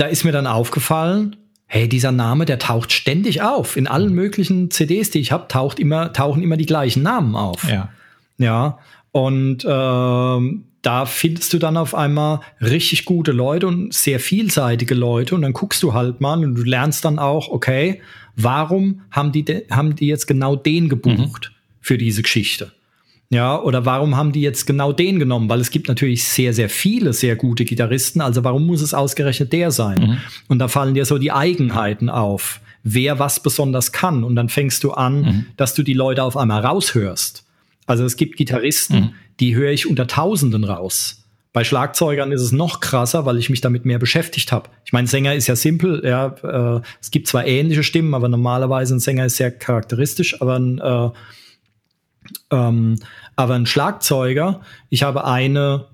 [0.09, 3.77] ist mir dann aufgefallen, hey, dieser Name, der taucht ständig auf.
[3.77, 7.69] In allen möglichen CDs, die ich habe, taucht immer, tauchen immer die gleichen Namen auf.
[7.69, 7.91] Ja.
[8.39, 8.79] Ja.
[9.13, 15.35] Und ähm, da findest du dann auf einmal richtig gute Leute und sehr vielseitige Leute.
[15.35, 18.01] Und dann guckst du halt mal und du lernst dann auch, okay,
[18.37, 21.57] warum haben die, haben die jetzt genau den gebucht mhm.
[21.81, 22.73] für diese Geschichte?
[23.31, 25.51] Ja, oder warum haben die jetzt genau den genommen?
[25.51, 28.23] Weil es gibt natürlich sehr, sehr viele sehr gute Gitarristen.
[28.23, 30.01] Also warum muss es ausgerechnet der sein?
[30.01, 30.17] Mhm.
[30.49, 34.25] Und da fallen dir so die Eigenheiten auf, wer was besonders kann.
[34.25, 35.47] Und dann fängst du an, mhm.
[35.59, 37.45] dass du die Leute auf einmal raushörst.
[37.87, 39.15] Also es gibt Gitarristen, mhm.
[39.41, 41.25] Die höre ich unter Tausenden raus.
[41.53, 44.69] Bei Schlagzeugern ist es noch krasser, weil ich mich damit mehr beschäftigt habe.
[44.85, 48.95] Ich meine, Sänger ist ja simpel, ja, äh, es gibt zwar ähnliche Stimmen, aber normalerweise
[48.95, 51.11] ein Sänger ist sehr charakteristisch, aber ein äh,
[52.51, 52.97] ähm,
[53.37, 54.61] aber ein Schlagzeuger,
[54.91, 55.87] ich habe eine,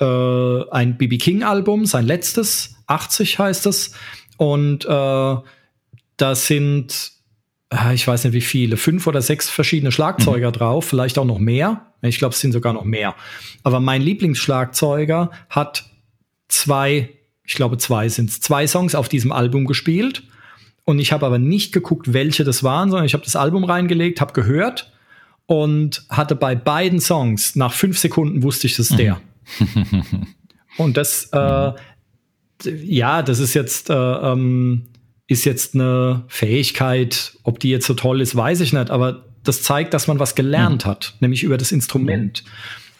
[0.00, 3.94] äh, ein BB King Album, sein letztes, 80 heißt es.
[4.36, 7.12] Und äh, da sind,
[7.92, 10.52] ich weiß nicht wie viele, fünf oder sechs verschiedene Schlagzeuger mhm.
[10.52, 11.92] drauf, vielleicht auch noch mehr.
[12.02, 13.14] Ich glaube, es sind sogar noch mehr.
[13.62, 15.90] Aber mein Lieblingsschlagzeuger hat
[16.48, 17.10] zwei,
[17.44, 20.24] ich glaube zwei sind es, zwei Songs auf diesem Album gespielt.
[20.84, 24.20] Und ich habe aber nicht geguckt, welche das waren, sondern ich habe das Album reingelegt,
[24.20, 24.92] habe gehört
[25.46, 29.20] und hatte bei beiden Songs nach fünf Sekunden wusste ich, das ist der.
[30.78, 31.72] und das, äh,
[32.64, 34.88] ja, das ist jetzt, äh, ähm,
[35.32, 39.62] ist jetzt eine Fähigkeit, ob die jetzt so toll ist, weiß ich nicht, aber das
[39.62, 40.90] zeigt, dass man was gelernt mhm.
[40.90, 42.44] hat, nämlich über das Instrument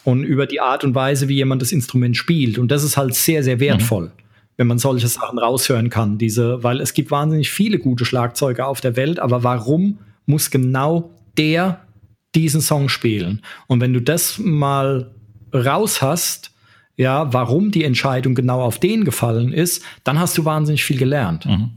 [0.05, 2.59] und über die Art und Weise, wie jemand das Instrument spielt.
[2.59, 4.07] Und das ist halt sehr, sehr wertvoll.
[4.07, 4.23] Mhm
[4.59, 6.19] wenn man solche Sachen raushören kann.
[6.19, 11.11] Diese, weil es gibt wahnsinnig viele gute Schlagzeuger auf der Welt, aber warum muss genau
[11.39, 11.81] der
[12.35, 13.43] diesen Song spielen.
[13.67, 15.11] Und wenn du das mal
[15.53, 16.53] raus hast,
[16.97, 21.47] ja, warum die Entscheidung genau auf den gefallen ist, dann hast du wahnsinnig viel gelernt.
[21.47, 21.71] Mhm.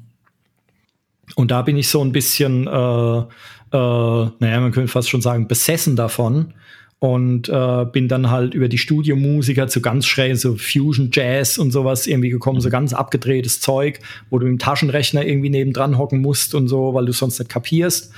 [1.33, 3.25] Und da bin ich so ein bisschen, äh, äh,
[3.71, 6.53] naja, man könnte fast schon sagen, besessen davon.
[6.99, 11.71] Und äh, bin dann halt über die Studiomusiker zu ganz schräg, so Fusion Jazz und
[11.71, 13.99] sowas irgendwie gekommen, so ganz abgedrehtes Zeug,
[14.29, 18.11] wo du im Taschenrechner irgendwie nebendran hocken musst und so, weil du sonst nicht kapierst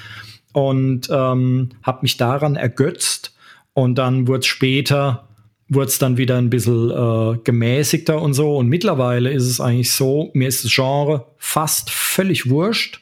[0.54, 3.36] und ähm, habe mich daran ergötzt.
[3.74, 5.28] Und dann wurde es später,
[5.70, 8.56] wurde es dann wieder ein bisschen äh, gemäßigter und so.
[8.56, 13.02] Und mittlerweile ist es eigentlich so, mir ist das Genre fast völlig wurscht.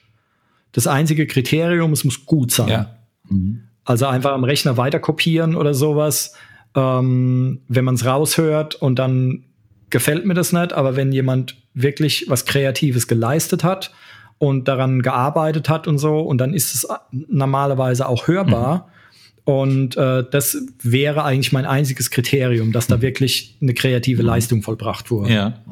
[0.72, 2.68] Das einzige Kriterium, es muss gut sein.
[2.68, 2.96] Ja.
[3.30, 3.62] Mhm.
[3.84, 6.34] Also einfach am Rechner weiter kopieren oder sowas.
[6.76, 9.44] Ähm, wenn man es raushört und dann
[9.92, 13.94] gefällt mir das nicht, aber wenn jemand wirklich was Kreatives geleistet hat
[14.40, 16.20] und daran gearbeitet hat und so.
[16.20, 18.78] Und dann ist es normalerweise auch hörbar.
[18.78, 18.95] Mhm.
[19.46, 23.02] Und äh, das wäre eigentlich mein einziges Kriterium, dass da mhm.
[23.02, 24.28] wirklich eine kreative mhm.
[24.28, 25.32] Leistung vollbracht wurde.
[25.32, 25.64] Ja.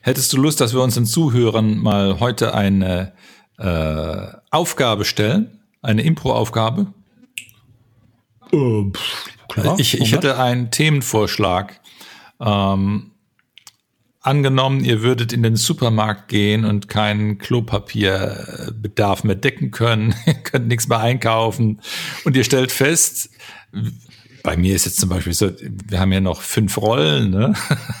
[0.00, 3.12] Hättest du Lust, dass wir uns den Zuhörern mal heute eine
[3.58, 5.60] äh, Aufgabe stellen?
[5.82, 6.86] Eine Impro-Aufgabe?
[8.52, 8.84] Äh,
[9.76, 11.80] ich, ich hätte einen Themenvorschlag.
[12.40, 13.10] Ähm,
[14.20, 20.14] angenommen, ihr würdet in den Supermarkt gehen und keinen Klopapierbedarf mehr decken können,
[20.44, 21.80] könnt nichts mehr einkaufen
[22.24, 23.30] und ihr stellt fest,
[24.42, 27.54] bei mir ist jetzt zum Beispiel so, wir haben ja noch fünf Rollen, ne?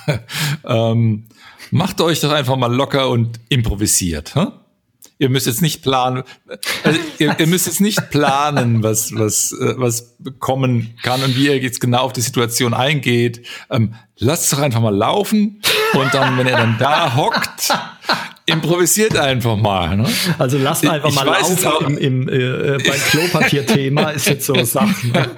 [0.64, 1.26] ähm,
[1.70, 4.34] macht euch doch einfach mal locker und improvisiert.
[4.34, 4.52] Huh?
[5.18, 6.22] Ihr müsst jetzt nicht planen,
[6.84, 11.46] also ihr, ihr, müsst jetzt nicht planen, was, was, äh, was kommen kann und wie
[11.46, 13.44] ihr jetzt genau auf die Situation eingeht.
[13.68, 15.60] Ähm, lasst es doch einfach mal laufen
[15.94, 17.72] und dann, wenn ihr dann da hockt,
[18.46, 19.96] improvisiert einfach mal.
[19.96, 20.06] Ne?
[20.38, 25.12] Also lasst einfach ich mal laufen im, im, äh, beim Klopapier-Thema ist jetzt so Sachen.
[25.12, 25.30] Ne?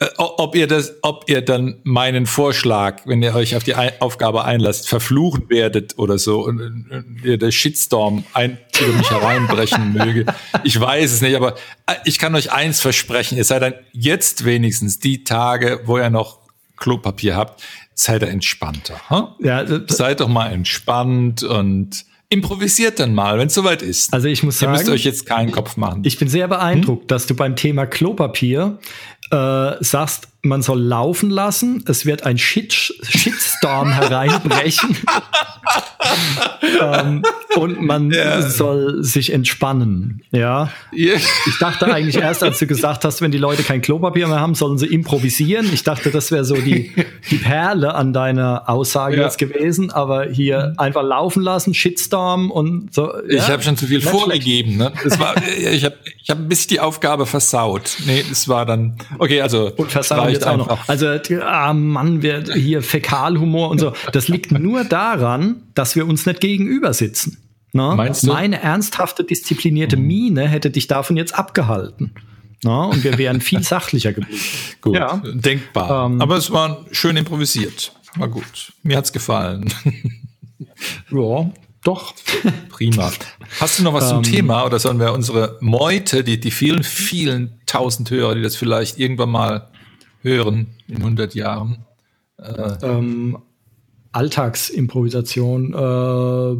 [0.00, 4.44] Äh, ob ihr das, ob ihr dann meinen Vorschlag, wenn ihr euch auf die Aufgabe
[4.44, 10.24] einlasst, verfluchen werdet oder so und, ihr der Shitstorm ein, über mich hereinbrechen möge.
[10.64, 11.54] Ich weiß es nicht, aber
[11.86, 16.08] äh, ich kann euch eins versprechen, ihr seid dann jetzt wenigstens die Tage, wo ihr
[16.08, 16.40] noch
[16.78, 17.62] Klopapier habt,
[18.02, 19.00] seid ihr entspannter.
[19.10, 19.28] Huh?
[19.38, 24.14] Ja, seid doch mal entspannt und improvisiert dann mal, wenn es soweit ist.
[24.14, 26.02] Also ich muss sagen, ihr müsst euch jetzt keinen Kopf machen.
[26.04, 27.08] Ich bin sehr beeindruckt, hm?
[27.08, 28.78] dass du beim Thema Klopapier
[29.30, 34.96] äh, sagst, man soll laufen lassen, es wird ein Shit Shitstorm hereinbrechen
[36.80, 37.22] ähm,
[37.56, 38.40] und man yeah.
[38.42, 40.22] soll sich entspannen.
[40.30, 41.20] Ja, yeah.
[41.46, 44.54] ich dachte eigentlich erst, als du gesagt hast, wenn die Leute kein Klopapier mehr haben,
[44.54, 45.68] sollen sie improvisieren.
[45.72, 46.92] Ich dachte, das wäre so die,
[47.30, 49.24] die Perle an deiner Aussage ja.
[49.24, 53.12] jetzt gewesen, aber hier einfach laufen lassen, Shitstorm und so.
[53.28, 53.44] Ja?
[53.44, 54.78] Ich habe schon zu viel vorgegeben.
[54.78, 54.92] Ne?
[55.04, 57.96] Das war, ich habe ich hab ein bisschen die Aufgabe versaut.
[58.06, 59.40] Nee, das war dann okay.
[59.40, 60.88] Also und versaut jetzt auch noch.
[60.88, 61.06] Also
[61.42, 63.92] ah Mann, wir hier Fäkalhumor und so.
[64.12, 67.38] Das liegt nur daran, dass wir uns nicht gegenüber sitzen.
[67.72, 67.94] Ne?
[67.96, 68.28] Meinst du?
[68.28, 70.06] Meine ernsthafte, disziplinierte mhm.
[70.06, 72.14] Miene hätte dich davon jetzt abgehalten.
[72.64, 72.86] Ne?
[72.88, 74.40] Und wir wären viel sachlicher geblieben.
[74.80, 75.22] gut, ja.
[75.24, 76.06] denkbar.
[76.06, 77.92] Ähm, Aber es war schön improvisiert.
[78.16, 78.72] War gut.
[78.82, 79.72] Mir hat's gefallen.
[81.10, 81.50] ja,
[81.82, 82.14] doch.
[82.68, 83.10] Prima.
[83.58, 86.82] Hast du noch was zum ähm, Thema oder sollen wir unsere Meute, die, die vielen,
[86.82, 89.68] vielen tausend Hörer, die das vielleicht irgendwann mal
[90.22, 91.84] hören in 100 Jahren?
[92.38, 93.38] Äh, ähm,
[94.12, 95.72] Alltagsimprovisation.
[95.72, 96.56] Äh,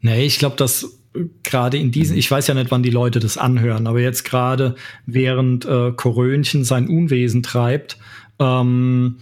[0.00, 0.98] nee, ich glaube, dass
[1.42, 4.76] gerade in diesen, ich weiß ja nicht, wann die Leute das anhören, aber jetzt gerade
[5.06, 7.98] während äh, Korönchen sein Unwesen treibt,
[8.38, 9.18] ähm,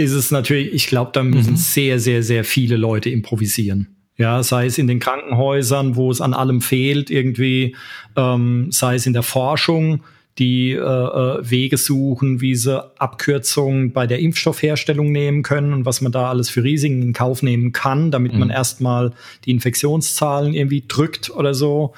[0.00, 1.56] ist es natürlich, ich glaube, da müssen mhm.
[1.56, 3.96] sehr, sehr, sehr viele Leute improvisieren.
[4.16, 7.74] Ja, sei es in den Krankenhäusern, wo es an allem fehlt, irgendwie,
[8.16, 10.02] ähm, sei es in der Forschung,
[10.38, 16.00] die äh, äh, Wege suchen, wie sie Abkürzungen bei der Impfstoffherstellung nehmen können und was
[16.00, 18.40] man da alles für Risiken in Kauf nehmen kann, damit mhm.
[18.40, 19.12] man erstmal
[19.44, 21.94] die Infektionszahlen irgendwie drückt oder so.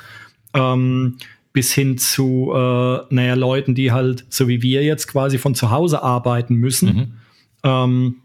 [0.55, 1.16] Ähm,
[1.53, 5.70] bis hin zu, äh, naja, Leuten, die halt, so wie wir jetzt quasi von zu
[5.70, 6.96] Hause arbeiten müssen.
[6.96, 7.12] Mhm.
[7.63, 8.17] Ähm,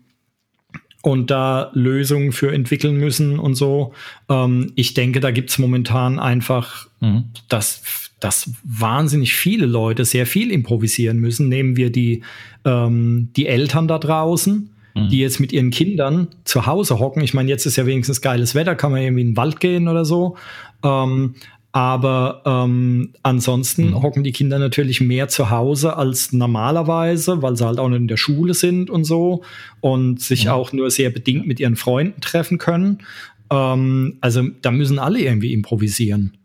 [1.01, 3.93] und da Lösungen für entwickeln müssen und so.
[4.29, 7.25] Ähm, ich denke, da gibt's momentan einfach mhm.
[7.49, 11.49] das dass wahnsinnig viele Leute sehr viel improvisieren müssen.
[11.49, 12.23] Nehmen wir die,
[12.65, 15.09] ähm, die Eltern da draußen, mhm.
[15.09, 17.21] die jetzt mit ihren Kindern zu Hause hocken.
[17.21, 19.87] Ich meine, jetzt ist ja wenigstens geiles Wetter, kann man irgendwie in den Wald gehen
[19.87, 20.35] oder so.
[20.83, 21.35] Ähm,
[21.77, 24.01] aber ähm, ansonsten mhm.
[24.01, 28.07] hocken die Kinder natürlich mehr zu Hause als normalerweise, weil sie halt auch nicht in
[28.07, 29.43] der Schule sind und so
[29.79, 30.51] und sich mhm.
[30.53, 33.03] auch nur sehr bedingt mit ihren Freunden treffen können.
[33.51, 36.35] Ähm, also da müssen alle irgendwie improvisieren.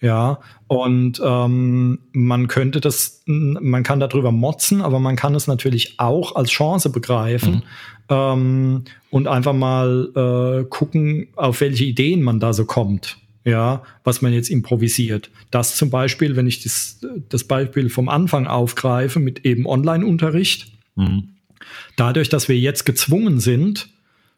[0.00, 6.00] Ja, und ähm, man könnte das, man kann darüber motzen, aber man kann es natürlich
[6.00, 7.62] auch als Chance begreifen mhm.
[8.08, 13.19] ähm, und einfach mal äh, gucken, auf welche Ideen man da so kommt.
[13.44, 15.30] Ja, was man jetzt improvisiert.
[15.50, 20.72] Das zum Beispiel, wenn ich das, das Beispiel vom Anfang aufgreife mit eben Online-Unterricht.
[20.94, 21.30] Mhm.
[21.96, 23.88] Dadurch, dass wir jetzt gezwungen sind,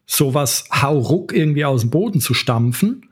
[0.05, 3.09] sowas hauruck irgendwie aus dem Boden zu stampfen,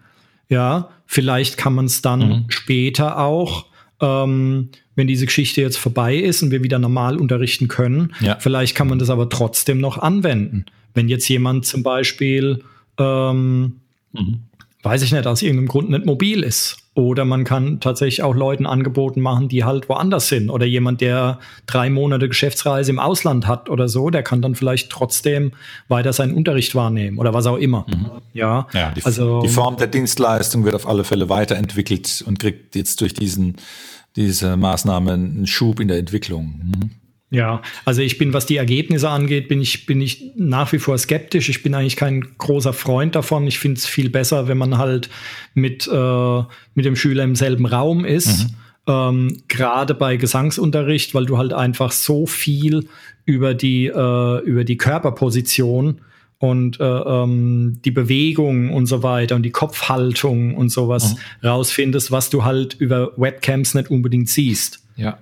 [0.49, 2.45] ja, vielleicht kann man es dann mhm.
[2.49, 3.65] später auch,
[4.01, 8.37] ähm, wenn diese Geschichte jetzt vorbei ist und wir wieder normal unterrichten können, ja.
[8.39, 10.65] vielleicht kann man das aber trotzdem noch anwenden.
[10.93, 12.63] Wenn jetzt jemand zum Beispiel,
[12.97, 13.77] ähm,
[14.11, 14.43] mhm.
[14.83, 18.65] Weiß ich nicht, aus irgendeinem Grund nicht mobil ist oder man kann tatsächlich auch Leuten
[18.65, 20.49] Angeboten machen, die halt woanders sind.
[20.49, 24.89] Oder jemand, der drei Monate Geschäftsreise im Ausland hat oder so, der kann dann vielleicht
[24.89, 25.53] trotzdem
[25.87, 27.85] weiter seinen Unterricht wahrnehmen oder was auch immer.
[27.87, 28.11] Mhm.
[28.33, 32.75] Ja, ja die, also die Form der Dienstleistung wird auf alle Fälle weiterentwickelt und kriegt
[32.75, 33.55] jetzt durch diesen
[34.17, 36.59] diese Maßnahme einen Schub in der Entwicklung.
[36.61, 36.89] Mhm.
[37.33, 40.97] Ja, also ich bin, was die Ergebnisse angeht, bin ich, bin ich nach wie vor
[40.97, 41.47] skeptisch.
[41.47, 43.47] Ich bin eigentlich kein großer Freund davon.
[43.47, 45.09] Ich finde es viel besser, wenn man halt
[45.53, 46.39] mit, äh,
[46.75, 48.49] mit dem Schüler im selben Raum ist.
[48.49, 48.55] Mhm.
[48.87, 52.89] Ähm, Gerade bei Gesangsunterricht, weil du halt einfach so viel
[53.23, 56.01] über die, äh, über die Körperposition
[56.37, 61.47] und äh, ähm, die Bewegung und so weiter und die Kopfhaltung und sowas mhm.
[61.47, 64.83] rausfindest, was du halt über Webcams nicht unbedingt siehst.
[64.97, 65.19] Ja.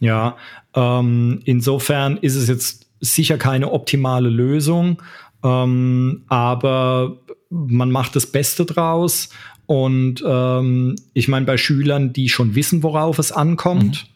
[0.00, 0.36] Ja,
[0.74, 5.02] ähm, insofern ist es jetzt sicher keine optimale Lösung,
[5.44, 7.18] ähm, aber
[7.50, 9.28] man macht das Beste draus.
[9.66, 14.06] Und ähm, ich meine, bei Schülern, die schon wissen, worauf es ankommt,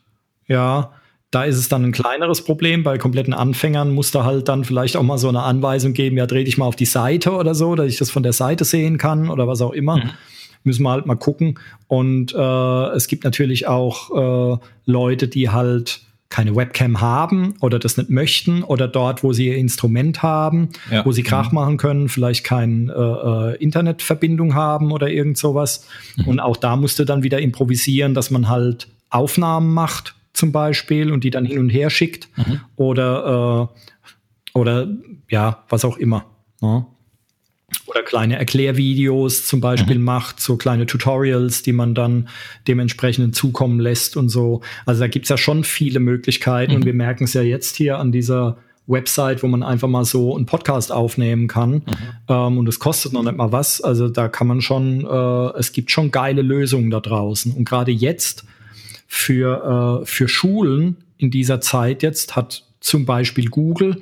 [0.46, 0.54] mhm.
[0.54, 0.92] ja,
[1.30, 2.82] da ist es dann ein kleineres Problem.
[2.82, 6.26] Bei kompletten Anfängern muss da halt dann vielleicht auch mal so eine Anweisung geben, ja,
[6.26, 8.98] dreh dich mal auf die Seite oder so, dass ich das von der Seite sehen
[8.98, 9.96] kann oder was auch immer.
[9.96, 10.10] Mhm
[10.66, 11.58] müssen wir halt mal gucken.
[11.86, 17.96] Und äh, es gibt natürlich auch äh, Leute, die halt keine Webcam haben oder das
[17.96, 21.04] nicht möchten oder dort, wo sie ihr Instrument haben, ja.
[21.04, 21.54] wo sie Krach mhm.
[21.54, 25.86] machen können, vielleicht keine äh, äh, Internetverbindung haben oder irgend sowas.
[26.16, 26.28] Mhm.
[26.28, 31.24] Und auch da musste dann wieder improvisieren, dass man halt Aufnahmen macht zum Beispiel und
[31.24, 32.60] die dann hin und her schickt mhm.
[32.76, 34.88] oder äh, oder
[35.28, 36.24] ja, was auch immer.
[36.60, 36.86] Ne?
[37.86, 40.04] Oder kleine Erklärvideos zum Beispiel mhm.
[40.04, 42.28] macht, so kleine Tutorials, die man dann
[42.66, 44.62] dementsprechend zukommen lässt und so.
[44.86, 46.76] Also da gibt's ja schon viele Möglichkeiten mhm.
[46.78, 50.36] und wir merken es ja jetzt hier an dieser Website, wo man einfach mal so
[50.36, 51.82] einen Podcast aufnehmen kann mhm.
[52.28, 53.80] ähm, und es kostet noch nicht mal was.
[53.80, 57.92] Also da kann man schon, äh, es gibt schon geile Lösungen da draußen und gerade
[57.92, 58.44] jetzt
[59.06, 64.00] für, äh, für Schulen in dieser Zeit jetzt hat zum Beispiel Google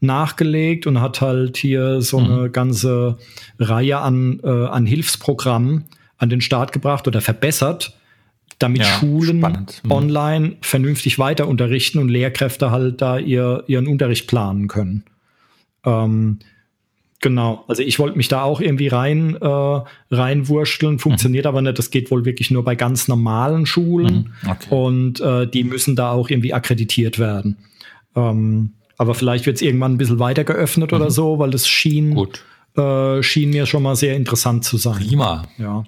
[0.00, 2.32] nachgelegt und hat halt hier so mhm.
[2.32, 3.18] eine ganze
[3.58, 5.84] Reihe an, äh, an Hilfsprogrammen
[6.18, 7.96] an den Start gebracht oder verbessert,
[8.58, 9.90] damit ja, Schulen mhm.
[9.90, 15.04] online vernünftig weiter unterrichten und Lehrkräfte halt da ihr, ihren Unterricht planen können.
[15.84, 16.38] Ähm,
[17.20, 19.80] genau, also ich wollte mich da auch irgendwie rein äh,
[20.10, 21.48] reinwurschteln, funktioniert mhm.
[21.48, 21.78] aber nicht.
[21.78, 24.50] Das geht wohl wirklich nur bei ganz normalen Schulen mhm.
[24.50, 24.74] okay.
[24.74, 27.58] und äh, die müssen da auch irgendwie akkreditiert werden.
[28.14, 30.96] Ähm, aber vielleicht wird es irgendwann ein bisschen weiter geöffnet mhm.
[30.96, 32.16] oder so, weil das schien.
[32.76, 34.98] Äh, schien mir schon mal sehr interessant zu sein.
[34.98, 35.44] Prima.
[35.56, 35.84] Ja.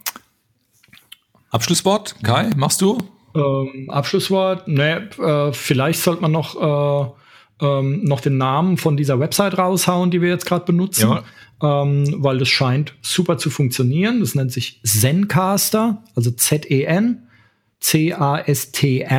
[1.50, 2.98] Abschlusswort, Kai, machst du?
[3.34, 7.14] Ähm, Abschlusswort, ne, äh, vielleicht sollte man noch,
[7.61, 11.82] äh, ähm, noch den Namen von dieser Website raushauen, die wir jetzt gerade benutzen, ja.
[11.82, 14.20] ähm, weil das scheint super zu funktionieren.
[14.20, 17.28] Das nennt sich Zencaster, also Z-E-N
[17.80, 19.11] C-A-S-T-R.com.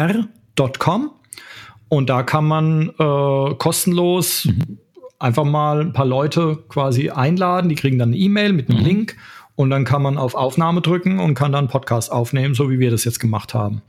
[1.89, 4.77] Und da kann man äh, kostenlos mhm.
[5.17, 7.67] einfach mal ein paar Leute quasi einladen.
[7.69, 8.85] Die kriegen dann eine E-Mail mit einem mhm.
[8.85, 9.17] Link
[9.55, 12.91] und dann kann man auf Aufnahme drücken und kann dann Podcast aufnehmen, so wie wir
[12.91, 13.81] das jetzt gemacht haben.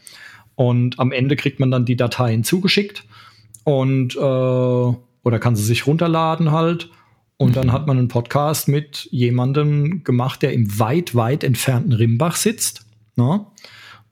[0.56, 3.04] Und am Ende kriegt man dann die Dateien zugeschickt
[3.64, 6.90] und äh, oder kann sie sich runterladen halt.
[7.36, 7.72] Und dann mhm.
[7.72, 12.84] hat man einen Podcast mit jemandem gemacht, der im weit, weit entfernten Rimbach sitzt.
[13.16, 13.46] Ne?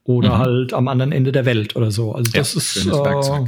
[0.05, 0.39] Oder mhm.
[0.39, 2.15] halt am anderen Ende der Welt oder so.
[2.15, 3.45] Also das ja, ist äh,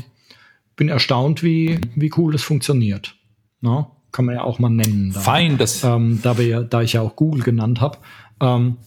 [0.80, 3.14] bin erstaunt, wie, wie cool das funktioniert.
[3.60, 3.94] No?
[4.12, 5.12] Kann man ja auch mal nennen.
[5.12, 5.20] Da.
[5.20, 5.84] Fein, das.
[5.84, 7.98] Ähm, da, wir, da ich ja auch Google genannt habe.
[8.40, 8.78] Ähm,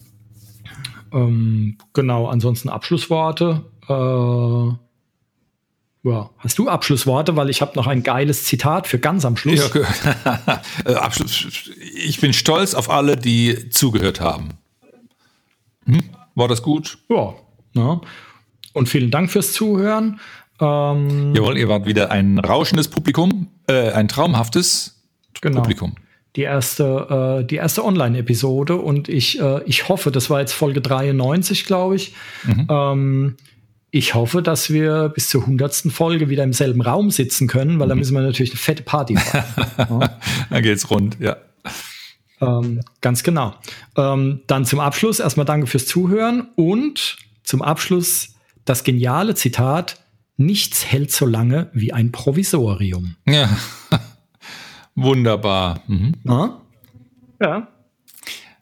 [1.12, 3.66] ähm, genau, ansonsten Abschlussworte.
[3.88, 3.92] Äh,
[6.10, 6.30] ja.
[6.38, 7.36] Hast du Abschlussworte?
[7.36, 9.70] Weil ich habe noch ein geiles Zitat für ganz am Schluss.
[9.72, 11.70] Ja, äh, Abschluss.
[11.94, 14.48] Ich bin stolz auf alle, die zugehört haben.
[15.86, 16.02] Hm?
[16.34, 16.98] War das gut?
[17.08, 17.34] Ja.
[17.74, 18.00] ja.
[18.72, 20.18] Und vielen Dank fürs Zuhören.
[20.60, 25.02] Ähm, Jawohl, ihr wart wieder ein rauschendes Publikum, äh, ein traumhaftes
[25.40, 25.60] genau.
[25.60, 25.94] Publikum.
[26.36, 30.80] Die erste, äh, die erste Online-Episode und ich, äh, ich hoffe, das war jetzt Folge
[30.80, 32.14] 93, glaube ich.
[32.44, 32.66] Mhm.
[32.68, 33.36] Ähm,
[33.90, 37.86] ich hoffe, dass wir bis zur hundertsten Folge wieder im selben Raum sitzen können, weil
[37.86, 37.90] mhm.
[37.90, 39.44] da müssen wir natürlich eine fette Party machen.
[39.78, 40.18] ja.
[40.50, 41.36] Dann geht's rund, ja.
[42.40, 43.54] Ähm, ganz genau.
[43.96, 48.34] Ähm, dann zum Abschluss erstmal danke fürs Zuhören und zum Abschluss
[48.64, 50.03] das geniale Zitat
[50.36, 53.16] Nichts hält so lange wie ein Provisorium.
[53.26, 53.48] Ja,
[54.94, 55.82] wunderbar.
[55.86, 56.14] Mhm.
[57.40, 57.68] Ja.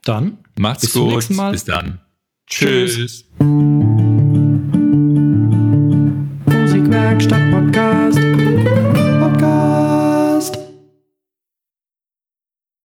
[0.05, 1.03] Dann macht's bis gut.
[1.03, 1.53] Zum nächsten Mal.
[1.53, 2.01] Bis dann.
[2.47, 2.95] Tschüss.
[2.95, 3.25] Tschüss.
[6.47, 8.22] Musikwerkstatt Podcast.